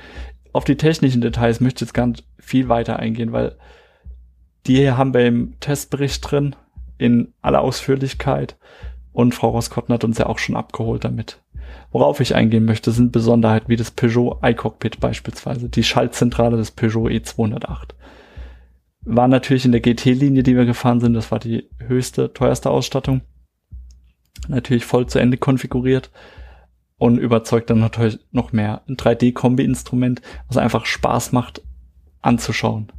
Auf 0.52 0.64
die 0.64 0.76
technischen 0.76 1.20
Details 1.20 1.60
möchte 1.60 1.84
ich 1.84 1.90
jetzt 1.90 2.06
nicht 2.06 2.24
viel 2.38 2.68
weiter 2.68 2.98
eingehen, 2.98 3.32
weil 3.32 3.56
die 4.66 4.76
hier 4.76 4.96
haben 4.96 5.14
wir 5.14 5.26
im 5.26 5.58
Testbericht 5.60 6.30
drin 6.30 6.56
in 6.98 7.32
aller 7.42 7.60
Ausführlichkeit 7.60 8.56
und 9.12 9.34
Frau 9.34 9.50
Roskotten 9.50 9.92
hat 9.92 10.04
uns 10.04 10.18
ja 10.18 10.26
auch 10.26 10.38
schon 10.38 10.56
abgeholt 10.56 11.04
damit. 11.04 11.40
Worauf 11.92 12.20
ich 12.20 12.34
eingehen 12.34 12.64
möchte, 12.64 12.90
sind 12.90 13.12
Besonderheiten 13.12 13.68
wie 13.68 13.76
das 13.76 13.92
Peugeot 13.92 14.40
iCockpit 14.42 14.98
beispielsweise, 14.98 15.68
die 15.68 15.84
Schaltzentrale 15.84 16.56
des 16.56 16.72
Peugeot 16.72 17.08
E208. 17.08 17.90
War 19.02 19.28
natürlich 19.28 19.64
in 19.64 19.72
der 19.72 19.80
GT-Linie, 19.80 20.42
die 20.42 20.56
wir 20.56 20.64
gefahren 20.64 21.00
sind, 21.00 21.14
das 21.14 21.30
war 21.30 21.38
die 21.38 21.68
höchste, 21.78 22.32
teuerste 22.32 22.70
Ausstattung. 22.70 23.20
Natürlich 24.48 24.84
voll 24.84 25.06
zu 25.06 25.18
Ende 25.18 25.36
konfiguriert 25.36 26.10
und 26.96 27.18
überzeugt 27.18 27.70
dann 27.70 27.80
natürlich 27.80 28.18
noch 28.30 28.52
mehr. 28.52 28.82
Ein 28.88 28.96
3D-Kombi-Instrument, 28.96 30.22
was 30.48 30.56
einfach 30.56 30.86
Spaß 30.86 31.32
macht 31.32 31.62
anzuschauen. 32.20 32.92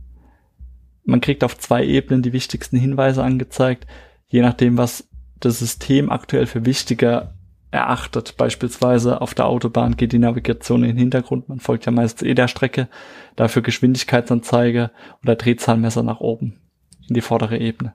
Man 1.04 1.22
kriegt 1.22 1.44
auf 1.44 1.58
zwei 1.58 1.86
Ebenen 1.86 2.24
die 2.24 2.34
wichtigsten 2.34 2.78
Hinweise 2.78 3.24
angezeigt, 3.24 3.86
je 4.28 4.42
nachdem, 4.42 4.78
was 4.78 5.08
das 5.40 5.60
System 5.60 6.10
aktuell 6.10 6.48
für 6.48 6.66
wichtiger 6.66 7.36
erachtet. 7.72 8.38
Beispielsweise 8.38 9.22
auf 9.22 9.34
der 9.34 9.48
Autobahn 9.48 9.98
geht 9.98 10.14
die 10.14 10.20
Navigation 10.20 10.84
in 10.84 10.90
den 10.90 10.98
Hintergrund, 10.98 11.50
man 11.50 11.60
folgt 11.60 11.86
ja 11.86 11.92
meistens 11.92 12.28
eh 12.28 12.34
der 12.34 12.48
Strecke, 12.48 12.88
dafür 13.36 13.62
Geschwindigkeitsanzeige 13.62 14.92
oder 15.22 15.36
Drehzahlmesser 15.36 16.02
nach 16.02 16.22
oben 16.22 16.60
in 17.08 17.14
die 17.14 17.22
vordere 17.22 17.58
Ebene. 17.58 17.94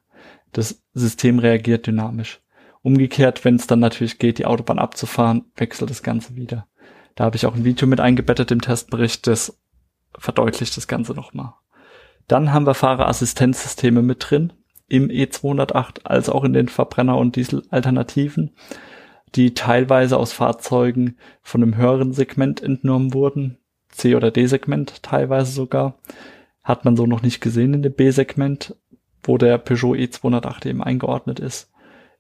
Das 0.52 0.82
System 0.92 1.38
reagiert 1.38 1.86
dynamisch. 1.86 2.40
Umgekehrt, 2.82 3.44
wenn 3.44 3.56
es 3.56 3.66
dann 3.66 3.80
natürlich 3.80 4.18
geht, 4.18 4.38
die 4.38 4.46
Autobahn 4.46 4.78
abzufahren, 4.78 5.44
wechselt 5.56 5.90
das 5.90 6.02
Ganze 6.02 6.36
wieder. 6.36 6.66
Da 7.14 7.24
habe 7.24 7.36
ich 7.36 7.46
auch 7.46 7.54
ein 7.54 7.64
Video 7.64 7.86
mit 7.86 8.00
eingebettet 8.00 8.50
im 8.50 8.60
Testbericht, 8.60 9.26
das 9.26 9.58
verdeutlicht 10.16 10.76
das 10.76 10.88
Ganze 10.88 11.12
nochmal. 11.12 11.54
Dann 12.26 12.52
haben 12.52 12.66
wir 12.66 12.74
Fahrerassistenzsysteme 12.74 14.02
mit 14.02 14.30
drin, 14.30 14.52
im 14.88 15.08
E208 15.08 16.04
als 16.04 16.28
auch 16.28 16.44
in 16.44 16.52
den 16.52 16.68
Verbrenner- 16.68 17.18
und 17.18 17.36
Diesel-Alternativen 17.36 18.54
die 19.34 19.54
teilweise 19.54 20.16
aus 20.16 20.32
Fahrzeugen 20.32 21.16
von 21.42 21.62
einem 21.62 21.76
höheren 21.76 22.12
Segment 22.12 22.62
entnommen 22.62 23.14
wurden, 23.14 23.58
C- 23.88 24.14
oder 24.14 24.30
D-Segment 24.30 25.02
teilweise 25.02 25.52
sogar, 25.52 25.98
hat 26.62 26.84
man 26.84 26.96
so 26.96 27.06
noch 27.06 27.22
nicht 27.22 27.40
gesehen 27.40 27.74
in 27.74 27.82
dem 27.82 27.92
B-Segment, 27.92 28.76
wo 29.22 29.38
der 29.38 29.58
Peugeot 29.58 29.94
E208 29.94 30.66
eben 30.66 30.82
eingeordnet 30.82 31.40
ist. 31.40 31.69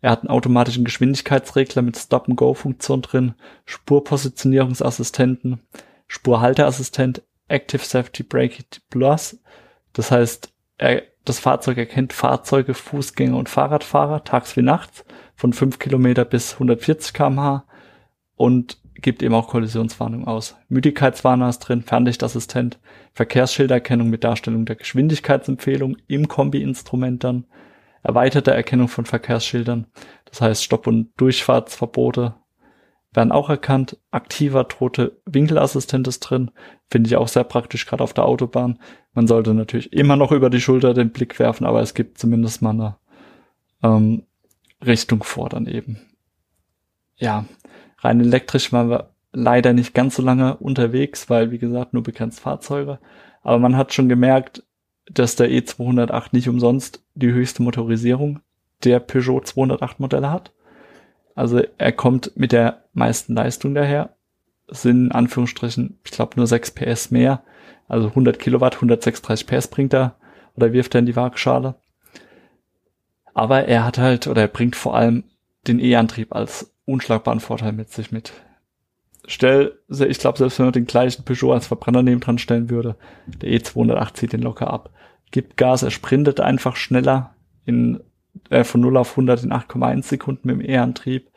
Er 0.00 0.10
hat 0.10 0.20
einen 0.20 0.30
automatischen 0.30 0.84
Geschwindigkeitsregler 0.84 1.82
mit 1.82 1.96
Stop-and-Go-Funktion 1.96 3.02
drin, 3.02 3.34
Spurpositionierungsassistenten, 3.66 5.60
Spurhalteassistent, 6.08 7.22
Active 7.48 7.84
Safety 7.84 8.22
Brake 8.22 8.64
Plus. 8.88 9.38
Das 9.92 10.10
heißt, 10.10 10.52
er, 10.78 11.02
das 11.24 11.38
Fahrzeug 11.38 11.76
erkennt 11.76 12.12
Fahrzeuge, 12.12 12.74
Fußgänger 12.74 13.36
und 13.36 13.48
Fahrradfahrer 13.48 14.24
tags 14.24 14.56
wie 14.56 14.62
nachts 14.62 15.04
von 15.34 15.52
5 15.52 15.78
Kilometer 15.78 16.24
bis 16.24 16.54
140 16.54 17.12
kmh 17.12 17.64
und 18.36 18.78
gibt 18.94 19.22
eben 19.22 19.34
auch 19.34 19.48
Kollisionswarnung 19.48 20.26
aus. 20.26 20.56
Müdigkeitswarner 20.68 21.48
ist 21.48 21.60
drin, 21.60 21.82
Fernlichtassistent, 21.82 22.78
Verkehrsschilderkennung 23.12 24.08
mit 24.08 24.24
Darstellung 24.24 24.64
der 24.64 24.76
Geschwindigkeitsempfehlung 24.76 25.96
im 26.06 26.28
Kombi-Instrument 26.28 27.24
dann, 27.24 27.46
erweiterte 28.02 28.52
Erkennung 28.52 28.88
von 28.88 29.06
Verkehrsschildern, 29.06 29.86
das 30.24 30.40
heißt 30.40 30.64
Stopp- 30.64 30.86
und 30.86 31.10
Durchfahrtsverbote 31.16 32.34
werden 33.12 33.32
auch 33.32 33.50
erkannt. 33.50 33.98
Aktiver 34.10 34.68
tote 34.68 35.20
Winkelassistent 35.26 36.06
ist 36.08 36.20
drin, 36.20 36.50
finde 36.90 37.08
ich 37.08 37.16
auch 37.16 37.28
sehr 37.28 37.44
praktisch, 37.44 37.86
gerade 37.86 38.04
auf 38.04 38.14
der 38.14 38.24
Autobahn. 38.24 38.78
Man 39.14 39.26
sollte 39.26 39.54
natürlich 39.54 39.92
immer 39.92 40.16
noch 40.16 40.32
über 40.32 40.50
die 40.50 40.60
Schulter 40.60 40.94
den 40.94 41.10
Blick 41.10 41.38
werfen, 41.38 41.66
aber 41.66 41.80
es 41.80 41.94
gibt 41.94 42.18
zumindest 42.18 42.62
mal 42.62 42.70
eine 42.70 42.96
ähm, 43.82 44.22
Richtung 44.84 45.22
vor 45.24 45.48
dann 45.48 45.66
eben. 45.66 46.00
Ja, 47.16 47.44
rein 47.98 48.20
elektrisch 48.20 48.72
waren 48.72 48.90
wir 48.90 49.10
leider 49.32 49.72
nicht 49.72 49.94
ganz 49.94 50.16
so 50.16 50.22
lange 50.22 50.56
unterwegs, 50.56 51.28
weil 51.28 51.50
wie 51.50 51.58
gesagt 51.58 51.92
nur 51.92 52.02
begrenzt 52.02 52.40
Fahrzeuge. 52.40 52.98
Aber 53.42 53.58
man 53.58 53.76
hat 53.76 53.92
schon 53.92 54.08
gemerkt, 54.08 54.62
dass 55.12 55.36
der 55.36 55.50
E208 55.50 56.28
nicht 56.32 56.48
umsonst 56.48 57.02
die 57.14 57.32
höchste 57.32 57.62
Motorisierung 57.62 58.40
der 58.84 59.00
Peugeot 59.00 59.40
208 59.40 60.00
Modelle 60.00 60.30
hat. 60.30 60.52
Also 61.34 61.62
er 61.78 61.92
kommt 61.92 62.32
mit 62.36 62.52
der 62.52 62.84
meisten 62.92 63.34
Leistung 63.34 63.74
daher. 63.74 64.14
Sind 64.68 65.06
in 65.06 65.12
Anführungsstrichen, 65.12 65.98
ich 66.04 66.12
glaube 66.12 66.34
nur 66.36 66.46
6 66.46 66.70
PS 66.72 67.10
mehr. 67.10 67.42
Also 67.88 68.08
100 68.08 68.38
Kilowatt, 68.38 68.76
136 68.76 69.46
PS 69.46 69.68
bringt 69.68 69.92
er 69.92 70.14
oder 70.54 70.72
wirft 70.72 70.94
er 70.94 71.00
in 71.00 71.06
die 71.06 71.16
Waagschale. 71.16 71.74
Aber 73.34 73.64
er 73.64 73.84
hat 73.84 73.98
halt, 73.98 74.26
oder 74.28 74.42
er 74.42 74.48
bringt 74.48 74.76
vor 74.76 74.94
allem 74.94 75.24
den 75.66 75.80
E-Antrieb 75.80 76.34
als 76.34 76.72
unschlagbaren 76.84 77.40
Vorteil 77.40 77.72
mit 77.72 77.90
sich 77.90 78.12
mit. 78.12 78.32
Stell, 79.30 79.78
ich 79.88 80.18
glaube, 80.18 80.38
selbst 80.38 80.58
wenn 80.58 80.66
man 80.66 80.72
den 80.72 80.86
gleichen 80.86 81.24
Peugeot 81.24 81.52
als 81.52 81.68
Verbrenner 81.68 82.02
neben 82.02 82.18
dran 82.18 82.38
stellen 82.38 82.68
würde, 82.68 82.96
der 83.26 83.50
E208 83.50 84.14
zieht 84.14 84.32
den 84.32 84.42
locker 84.42 84.72
ab. 84.72 84.90
Gibt 85.30 85.56
Gas, 85.56 85.84
er 85.84 85.92
sprintet 85.92 86.40
einfach 86.40 86.74
schneller 86.74 87.32
in, 87.64 88.00
äh, 88.48 88.64
von 88.64 88.80
0 88.80 88.96
auf 88.96 89.12
100 89.12 89.44
in 89.44 89.52
8,1 89.52 90.08
Sekunden 90.08 90.48
mit 90.48 90.56
dem 90.56 90.68
E-Antrieb, 90.68 91.30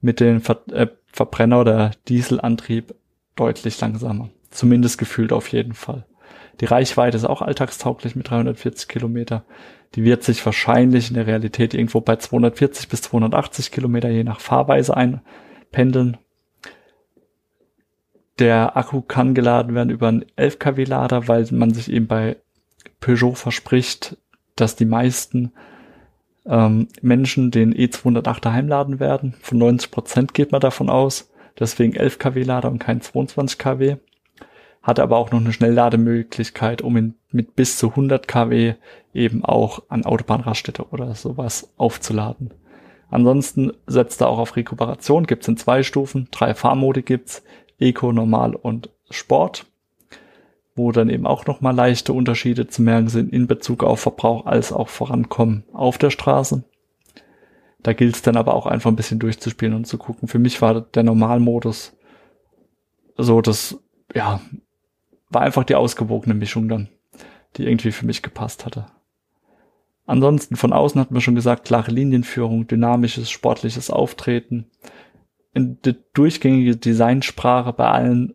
mit 0.00 0.20
dem 0.20 0.42
Ver 0.42 0.60
äh, 0.70 0.86
Verbrenner 1.08 1.60
oder 1.60 1.90
Dieselantrieb 2.06 2.94
deutlich 3.34 3.80
langsamer. 3.80 4.30
Zumindest 4.50 4.98
gefühlt 4.98 5.32
auf 5.32 5.48
jeden 5.48 5.74
Fall. 5.74 6.06
Die 6.60 6.66
Reichweite 6.66 7.16
ist 7.16 7.24
auch 7.24 7.42
alltagstauglich 7.42 8.14
mit 8.14 8.30
340 8.30 8.86
Kilometer. 8.86 9.42
Die 9.96 10.04
wird 10.04 10.22
sich 10.22 10.46
wahrscheinlich 10.46 11.08
in 11.08 11.14
der 11.14 11.26
Realität 11.26 11.74
irgendwo 11.74 12.00
bei 12.00 12.14
240 12.14 12.88
bis 12.88 13.02
280 13.02 13.72
Kilometer 13.72 14.08
je 14.08 14.22
nach 14.22 14.38
Fahrweise 14.38 14.96
einpendeln. 14.96 16.18
Der 18.38 18.76
Akku 18.76 19.00
kann 19.02 19.34
geladen 19.34 19.74
werden 19.74 19.90
über 19.90 20.08
einen 20.08 20.24
11 20.36 20.58
kW 20.58 20.84
Lader, 20.84 21.28
weil 21.28 21.46
man 21.52 21.72
sich 21.72 21.90
eben 21.90 22.06
bei 22.06 22.36
Peugeot 23.00 23.34
verspricht, 23.34 24.16
dass 24.56 24.76
die 24.76 24.86
meisten 24.86 25.52
ähm, 26.46 26.88
Menschen 27.00 27.50
den 27.50 27.74
E208 27.74 28.40
daheim 28.40 28.68
laden 28.68 29.00
werden. 29.00 29.34
Von 29.40 29.58
90 29.58 29.90
Prozent 29.90 30.34
geht 30.34 30.52
man 30.52 30.60
davon 30.60 30.90
aus. 30.90 31.30
Deswegen 31.58 31.94
11 31.94 32.18
kW 32.18 32.42
Lader 32.42 32.70
und 32.70 32.80
kein 32.80 33.00
22 33.00 33.58
kW 33.58 33.96
hat 34.84 35.00
aber 35.00 35.16
auch 35.16 35.30
noch 35.30 35.40
eine 35.40 35.52
Schnelllademöglichkeit, 35.52 36.82
um 36.82 36.96
ihn 36.98 37.14
mit 37.30 37.56
bis 37.56 37.78
zu 37.78 37.88
100 37.90 38.28
kW 38.28 38.74
eben 39.14 39.44
auch 39.44 39.82
an 39.88 40.04
Autobahnraststätte 40.04 40.88
oder 40.90 41.14
sowas 41.14 41.72
aufzuladen. 41.78 42.52
Ansonsten 43.10 43.72
setzt 43.86 44.20
er 44.20 44.28
auch 44.28 44.38
auf 44.38 44.56
Rekuperation, 44.56 45.26
gibt's 45.26 45.48
in 45.48 45.56
zwei 45.56 45.82
Stufen, 45.82 46.28
drei 46.30 46.54
Fahrmodi 46.54 47.02
gibt's, 47.02 47.42
Eco, 47.78 48.12
Normal 48.12 48.54
und 48.54 48.90
Sport, 49.10 49.66
wo 50.74 50.92
dann 50.92 51.08
eben 51.08 51.26
auch 51.26 51.46
nochmal 51.46 51.74
leichte 51.74 52.12
Unterschiede 52.12 52.66
zu 52.66 52.82
merken 52.82 53.08
sind 53.08 53.32
in 53.32 53.46
Bezug 53.46 53.84
auf 53.84 54.00
Verbrauch 54.00 54.46
als 54.46 54.72
auch 54.72 54.88
Vorankommen 54.88 55.64
auf 55.72 55.98
der 55.98 56.10
Straße. 56.10 56.64
Da 57.82 57.92
gilt 57.92 58.16
es 58.16 58.22
dann 58.22 58.36
aber 58.36 58.54
auch 58.54 58.66
einfach 58.66 58.90
ein 58.90 58.96
bisschen 58.96 59.18
durchzuspielen 59.18 59.74
und 59.74 59.86
zu 59.86 59.98
gucken. 59.98 60.26
Für 60.26 60.38
mich 60.38 60.60
war 60.62 60.80
der 60.80 61.02
Normalmodus 61.02 61.92
so 63.16 63.40
das, 63.40 63.78
ja, 64.14 64.40
war 65.28 65.42
einfach 65.42 65.64
die 65.64 65.74
ausgewogene 65.74 66.34
Mischung 66.34 66.68
dann, 66.68 66.88
die 67.56 67.66
irgendwie 67.66 67.92
für 67.92 68.06
mich 68.06 68.22
gepasst 68.22 68.64
hatte. 68.64 68.86
Ansonsten 70.06 70.56
von 70.56 70.72
außen 70.72 71.00
hatten 71.00 71.14
wir 71.14 71.20
schon 71.20 71.34
gesagt, 71.34 71.66
klare 71.66 71.90
Linienführung, 71.90 72.66
dynamisches, 72.66 73.30
sportliches 73.30 73.90
Auftreten, 73.90 74.66
eine 75.54 75.76
durchgängige 76.14 76.76
Designsprache 76.76 77.72
bei 77.72 77.88
allen 77.88 78.34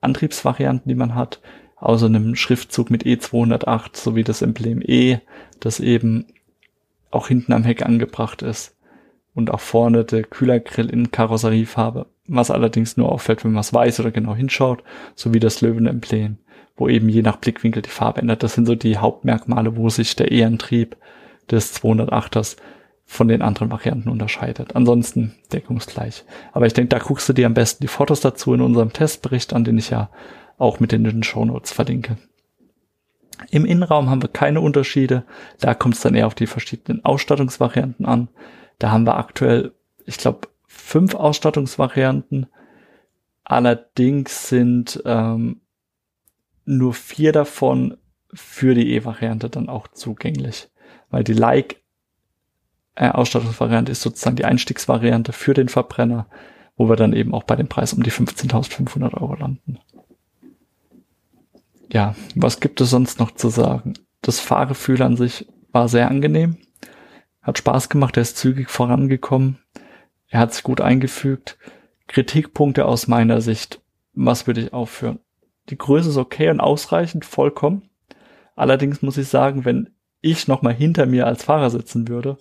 Antriebsvarianten, 0.00 0.88
die 0.88 0.94
man 0.94 1.14
hat, 1.14 1.40
außer 1.76 2.06
einem 2.06 2.34
Schriftzug 2.34 2.90
mit 2.90 3.04
E208 3.04 3.96
sowie 3.96 4.24
das 4.24 4.42
Emblem 4.42 4.82
E, 4.82 5.18
das 5.60 5.80
eben 5.80 6.26
auch 7.10 7.28
hinten 7.28 7.52
am 7.52 7.64
Heck 7.64 7.84
angebracht 7.84 8.42
ist 8.42 8.76
und 9.34 9.50
auch 9.50 9.60
vorne 9.60 10.04
der 10.04 10.24
Kühlergrill 10.24 10.90
in 10.90 11.10
Karosseriefarbe, 11.10 12.06
was 12.26 12.50
allerdings 12.50 12.96
nur 12.96 13.12
auffällt, 13.12 13.44
wenn 13.44 13.52
man 13.52 13.60
es 13.60 13.72
weiß 13.72 14.00
oder 14.00 14.10
genau 14.10 14.34
hinschaut, 14.34 14.82
sowie 15.14 15.40
das 15.40 15.60
Löwenemblem, 15.60 16.38
wo 16.76 16.88
eben 16.88 17.08
je 17.08 17.22
nach 17.22 17.36
Blickwinkel 17.36 17.82
die 17.82 17.90
Farbe 17.90 18.20
ändert. 18.20 18.42
Das 18.42 18.54
sind 18.54 18.66
so 18.66 18.74
die 18.74 18.98
Hauptmerkmale, 18.98 19.76
wo 19.76 19.88
sich 19.88 20.16
der 20.16 20.32
E-Antrieb 20.32 20.96
des 21.50 21.74
208ers 21.82 22.56
von 23.06 23.28
den 23.28 23.40
anderen 23.40 23.70
Varianten 23.70 24.08
unterscheidet. 24.08 24.74
Ansonsten 24.74 25.34
deckungsgleich. 25.52 26.24
Aber 26.52 26.66
ich 26.66 26.74
denke, 26.74 26.88
da 26.88 26.98
guckst 26.98 27.28
du 27.28 27.32
dir 27.32 27.46
am 27.46 27.54
besten 27.54 27.82
die 27.82 27.88
Fotos 27.88 28.20
dazu 28.20 28.52
in 28.52 28.60
unserem 28.60 28.92
Testbericht 28.92 29.52
an, 29.54 29.64
den 29.64 29.78
ich 29.78 29.90
ja 29.90 30.10
auch 30.58 30.80
mit 30.80 30.92
in 30.92 31.04
den 31.04 31.22
Show 31.22 31.44
Notes 31.44 31.72
verlinke. 31.72 32.18
Im 33.50 33.64
Innenraum 33.64 34.10
haben 34.10 34.22
wir 34.22 34.28
keine 34.28 34.60
Unterschiede. 34.60 35.24
Da 35.60 35.74
kommt 35.74 35.94
es 35.94 36.00
dann 36.00 36.14
eher 36.14 36.26
auf 36.26 36.34
die 36.34 36.46
verschiedenen 36.48 37.04
Ausstattungsvarianten 37.04 38.04
an. 38.04 38.28
Da 38.78 38.90
haben 38.90 39.06
wir 39.06 39.16
aktuell, 39.16 39.72
ich 40.04 40.18
glaube, 40.18 40.48
fünf 40.66 41.14
Ausstattungsvarianten. 41.14 42.46
Allerdings 43.44 44.48
sind 44.48 45.00
ähm, 45.04 45.60
nur 46.64 46.92
vier 46.92 47.32
davon 47.32 47.96
für 48.34 48.74
die 48.74 48.92
E-Variante 48.94 49.48
dann 49.48 49.68
auch 49.68 49.88
zugänglich, 49.88 50.68
weil 51.10 51.22
die 51.22 51.32
Like 51.32 51.80
äh, 52.96 53.10
Ausstattungsvariante 53.10 53.92
ist 53.92 54.02
sozusagen 54.02 54.36
die 54.36 54.44
Einstiegsvariante 54.44 55.32
für 55.32 55.54
den 55.54 55.68
Verbrenner, 55.68 56.26
wo 56.76 56.88
wir 56.88 56.96
dann 56.96 57.12
eben 57.12 57.34
auch 57.34 57.44
bei 57.44 57.54
dem 57.54 57.68
Preis 57.68 57.92
um 57.92 58.02
die 58.02 58.10
15.500 58.10 59.14
Euro 59.14 59.34
landen. 59.34 59.78
Ja, 61.92 62.16
was 62.34 62.58
gibt 62.58 62.80
es 62.80 62.90
sonst 62.90 63.20
noch 63.20 63.30
zu 63.30 63.48
sagen? 63.48 63.94
Das 64.22 64.40
Fahrgefühl 64.40 65.02
an 65.02 65.16
sich 65.16 65.46
war 65.72 65.88
sehr 65.88 66.10
angenehm, 66.10 66.56
hat 67.42 67.58
Spaß 67.58 67.88
gemacht, 67.88 68.16
er 68.16 68.22
ist 68.22 68.38
zügig 68.38 68.70
vorangekommen, 68.70 69.58
er 70.28 70.40
hat 70.40 70.54
sich 70.54 70.64
gut 70.64 70.80
eingefügt. 70.80 71.58
Kritikpunkte 72.08 72.86
aus 72.86 73.08
meiner 73.08 73.40
Sicht, 73.40 73.80
was 74.14 74.46
würde 74.46 74.62
ich 74.62 74.72
aufführen? 74.72 75.20
Die 75.68 75.78
Größe 75.78 76.08
ist 76.10 76.16
okay 76.16 76.48
und 76.50 76.60
ausreichend, 76.60 77.24
vollkommen. 77.24 77.90
Allerdings 78.54 79.02
muss 79.02 79.18
ich 79.18 79.28
sagen, 79.28 79.64
wenn 79.64 79.90
ich 80.20 80.48
nochmal 80.48 80.74
hinter 80.74 81.06
mir 81.06 81.26
als 81.26 81.44
Fahrer 81.44 81.70
sitzen 81.70 82.08
würde, 82.08 82.38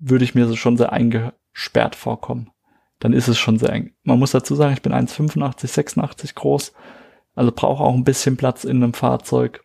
würde 0.00 0.24
ich 0.24 0.34
mir 0.34 0.56
schon 0.56 0.76
sehr 0.76 0.92
eingesperrt 0.92 1.94
vorkommen. 1.94 2.50
Dann 2.98 3.12
ist 3.12 3.28
es 3.28 3.38
schon 3.38 3.58
sehr 3.58 3.72
eng. 3.72 3.92
Man 4.02 4.18
muss 4.18 4.32
dazu 4.32 4.54
sagen, 4.54 4.74
ich 4.74 4.82
bin 4.82 4.92
1,85, 4.92 5.66
86 5.66 6.34
groß, 6.34 6.72
also 7.34 7.52
brauche 7.54 7.82
auch 7.82 7.94
ein 7.94 8.04
bisschen 8.04 8.36
Platz 8.36 8.64
in 8.64 8.82
einem 8.82 8.92
Fahrzeug 8.92 9.62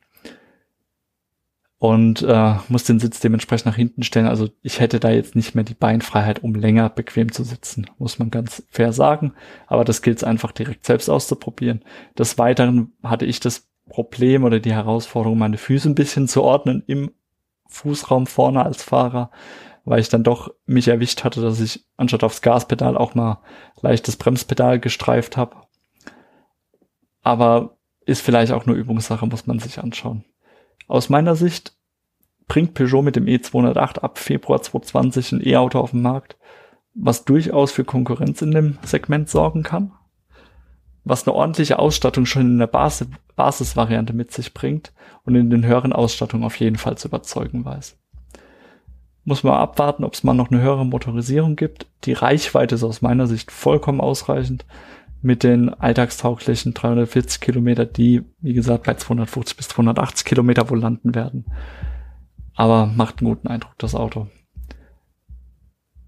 und 1.77 2.21
äh, 2.21 2.55
muss 2.69 2.85
den 2.85 2.99
Sitz 2.99 3.19
dementsprechend 3.19 3.65
nach 3.65 3.75
hinten 3.75 4.03
stellen. 4.03 4.27
Also 4.27 4.49
ich 4.61 4.79
hätte 4.79 4.99
da 4.99 5.09
jetzt 5.09 5.35
nicht 5.35 5.55
mehr 5.55 5.63
die 5.63 5.73
Beinfreiheit, 5.73 6.41
um 6.43 6.55
länger 6.55 6.89
bequem 6.89 7.31
zu 7.31 7.43
sitzen, 7.43 7.87
muss 7.97 8.17
man 8.17 8.31
ganz 8.31 8.63
fair 8.69 8.93
sagen. 8.93 9.33
Aber 9.67 9.83
das 9.83 10.01
gilt 10.01 10.17
es 10.17 10.23
einfach 10.23 10.51
direkt 10.51 10.85
selbst 10.85 11.09
auszuprobieren. 11.09 11.83
Des 12.17 12.37
Weiteren 12.37 12.93
hatte 13.03 13.25
ich 13.25 13.39
das 13.39 13.67
Problem 13.89 14.43
oder 14.45 14.59
die 14.59 14.73
Herausforderung, 14.73 15.37
meine 15.37 15.57
Füße 15.57 15.89
ein 15.89 15.95
bisschen 15.95 16.27
zu 16.27 16.41
ordnen 16.43 16.83
im 16.87 17.11
Fußraum 17.67 18.25
vorne 18.25 18.63
als 18.63 18.81
Fahrer, 18.81 19.29
weil 19.85 19.99
ich 19.99 20.09
dann 20.09 20.23
doch 20.23 20.51
mich 20.65 20.87
erwischt 20.87 21.23
hatte, 21.23 21.41
dass 21.41 21.61
ich 21.61 21.85
anstatt 21.95 22.23
aufs 22.23 22.41
Gaspedal 22.41 22.97
auch 22.97 23.13
mal 23.15 23.39
leicht 23.81 24.07
das 24.07 24.17
Bremspedal 24.17 24.79
gestreift 24.79 25.37
habe. 25.37 25.55
Aber 27.21 27.77
ist 28.05 28.21
vielleicht 28.21 28.51
auch 28.51 28.65
nur 28.65 28.75
Übungssache, 28.75 29.25
muss 29.27 29.47
man 29.47 29.59
sich 29.59 29.79
anschauen. 29.79 30.25
Aus 30.87 31.09
meiner 31.09 31.35
Sicht 31.35 31.75
bringt 32.47 32.73
Peugeot 32.73 33.03
mit 33.03 33.15
dem 33.15 33.25
E208 33.25 33.99
ab 33.99 34.17
Februar 34.17 34.61
2020 34.61 35.31
ein 35.31 35.47
E-Auto 35.47 35.79
auf 35.79 35.91
den 35.91 36.01
Markt, 36.01 36.37
was 36.93 37.25
durchaus 37.25 37.71
für 37.71 37.83
Konkurrenz 37.83 38.41
in 38.41 38.51
dem 38.51 38.77
Segment 38.83 39.29
sorgen 39.29 39.63
kann, 39.63 39.91
was 41.03 41.27
eine 41.27 41.35
ordentliche 41.35 41.79
Ausstattung 41.79 42.25
schon 42.25 42.43
in 42.43 42.59
der 42.59 42.67
Basis 42.67 43.07
Basisvariante 43.35 44.13
mit 44.13 44.31
sich 44.31 44.53
bringt 44.53 44.93
und 45.23 45.35
in 45.35 45.49
den 45.49 45.65
höheren 45.65 45.91
Ausstattungen 45.91 46.45
auf 46.45 46.57
jeden 46.59 46.77
Fall 46.77 46.97
zu 46.97 47.09
überzeugen 47.09 47.65
weiß 47.65 47.97
muss 49.25 49.43
man 49.43 49.55
abwarten, 49.55 50.03
ob 50.03 50.13
es 50.13 50.23
mal 50.23 50.33
noch 50.33 50.51
eine 50.51 50.61
höhere 50.61 50.85
Motorisierung 50.85 51.55
gibt. 51.55 51.87
Die 52.05 52.13
Reichweite 52.13 52.75
ist 52.75 52.83
aus 52.83 53.01
meiner 53.01 53.27
Sicht 53.27 53.51
vollkommen 53.51 53.99
ausreichend 53.99 54.65
mit 55.21 55.43
den 55.43 55.73
alltagstauglichen 55.73 56.75
340 56.75 57.41
Kilometer, 57.41 57.85
die, 57.85 58.23
wie 58.41 58.53
gesagt, 58.53 58.85
bei 58.85 58.93
250 58.93 59.57
bis 59.57 59.67
280 59.69 60.23
Kilometer 60.23 60.69
wohl 60.69 60.79
landen 60.79 61.15
werden. 61.15 61.45
Aber 62.55 62.85
macht 62.85 63.19
einen 63.19 63.29
guten 63.29 63.47
Eindruck, 63.47 63.73
das 63.79 63.95
Auto. 63.95 64.27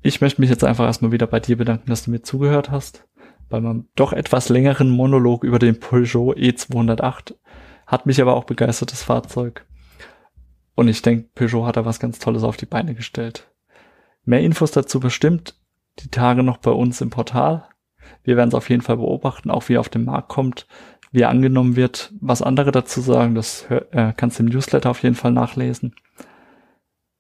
Ich 0.04 0.22
möchte 0.22 0.40
mich 0.40 0.52
jetzt 0.52 0.64
einfach 0.64 0.86
erstmal 0.86 1.12
wieder 1.12 1.26
bei 1.26 1.40
dir 1.40 1.58
bedanken, 1.58 1.90
dass 1.90 2.04
du 2.04 2.12
mir 2.12 2.22
zugehört 2.22 2.70
hast. 2.70 3.08
Bei 3.50 3.60
meinem 3.60 3.88
doch 3.96 4.14
etwas 4.14 4.50
längeren 4.50 4.92
Monolog 4.92 5.44
über 5.44 5.58
den 5.58 5.80
Peugeot 5.80 6.36
E208 6.36 7.34
hat 7.88 8.06
mich 8.06 8.22
aber 8.22 8.36
auch 8.36 8.44
begeistert, 8.44 8.92
das 8.92 9.02
Fahrzeug. 9.02 9.66
Und 10.78 10.90
ich 10.90 11.02
denke, 11.02 11.28
Peugeot 11.34 11.66
hat 11.66 11.76
da 11.76 11.86
was 11.86 12.00
ganz 12.00 12.20
Tolles 12.20 12.44
auf 12.44 12.56
die 12.56 12.68
Beine 12.68 12.94
gestellt. 12.94 13.50
Mehr 14.26 14.42
Infos 14.42 14.70
dazu 14.70 15.00
bestimmt 15.00 15.56
die 15.98 16.12
Tage 16.12 16.44
noch 16.44 16.58
bei 16.58 16.70
uns 16.70 17.02
im 17.02 17.10
Portal. 17.10 17.68
Wir 18.24 18.38
werden 18.38 18.50
es 18.50 18.54
auf 18.54 18.70
jeden 18.70 18.84
Fall 18.84 18.98
beobachten, 18.98 19.50
auch 19.50 19.68
wie 19.68 19.74
er 19.74 19.80
auf 19.80 19.90
den 19.90 20.06
Markt 20.06 20.30
kommt, 20.30 20.68
wie 21.12 21.22
er 21.22 21.30
angenommen 21.30 21.76
wird. 21.76 22.14
Was 22.22 22.44
andere 22.44 22.72
dazu 22.72 23.02
sagen, 23.02 23.34
das 23.34 23.66
äh, 23.72 24.14
kannst 24.16 24.38
du 24.38 24.44
im 24.44 24.50
Newsletter 24.50 24.92
auf 24.92 25.02
jeden 25.02 25.16
Fall 25.16 25.32
nachlesen. 25.32 25.96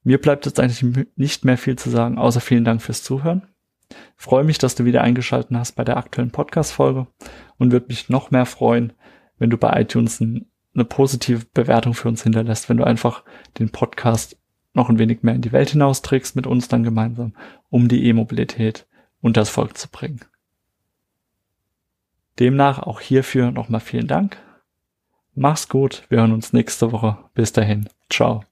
Mir 0.03 0.21
bleibt 0.21 0.45
jetzt 0.45 0.59
eigentlich 0.59 1.07
nicht 1.15 1.43
mehr 1.43 1.57
viel 1.57 1.77
zu 1.77 1.89
sagen, 1.89 2.19
außer 2.19 2.41
vielen 2.41 2.63
Dank 2.63 2.83
fürs 2.83 3.01
Zuhören. 3.01 3.47
freue 4.17 4.43
mich, 4.43 4.59
dass 4.59 4.75
du 4.75 4.85
wieder 4.85 5.01
eingeschaltet 5.01 5.49
hast 5.57 5.71
bei 5.71 5.83
der 5.83 5.97
aktuellen 5.97 6.29
Podcast-Folge 6.29 7.07
und 7.57 7.71
würde 7.71 7.87
mich 7.87 8.07
noch 8.07 8.29
mehr 8.29 8.45
freuen, 8.45 8.93
wenn 9.39 9.49
du 9.49 9.57
bei 9.57 9.81
iTunes 9.81 10.21
ein 10.21 10.45
eine 10.77 10.85
positive 10.85 11.45
Bewertung 11.53 11.93
für 11.93 12.07
uns 12.07 12.23
hinterlässt, 12.23 12.69
wenn 12.69 12.77
du 12.77 12.83
einfach 12.83 13.23
den 13.59 13.69
Podcast 13.69 14.37
noch 14.73 14.89
ein 14.89 14.99
wenig 14.99 15.23
mehr 15.23 15.35
in 15.35 15.41
die 15.41 15.51
Welt 15.51 15.71
hinausträgst 15.71 16.35
mit 16.35 16.47
uns 16.47 16.67
dann 16.67 16.83
gemeinsam, 16.83 17.33
um 17.69 17.87
die 17.87 18.05
E-Mobilität 18.05 18.87
unter 19.21 19.41
das 19.41 19.49
Volk 19.49 19.77
zu 19.77 19.89
bringen. 19.89 20.21
Demnach 22.39 22.79
auch 22.79 23.01
hierfür 23.01 23.51
nochmal 23.51 23.81
vielen 23.81 24.07
Dank. 24.07 24.37
Mach's 25.33 25.67
gut, 25.67 26.03
wir 26.09 26.19
hören 26.19 26.31
uns 26.31 26.53
nächste 26.53 26.91
Woche. 26.91 27.17
Bis 27.33 27.51
dahin, 27.51 27.89
ciao. 28.09 28.43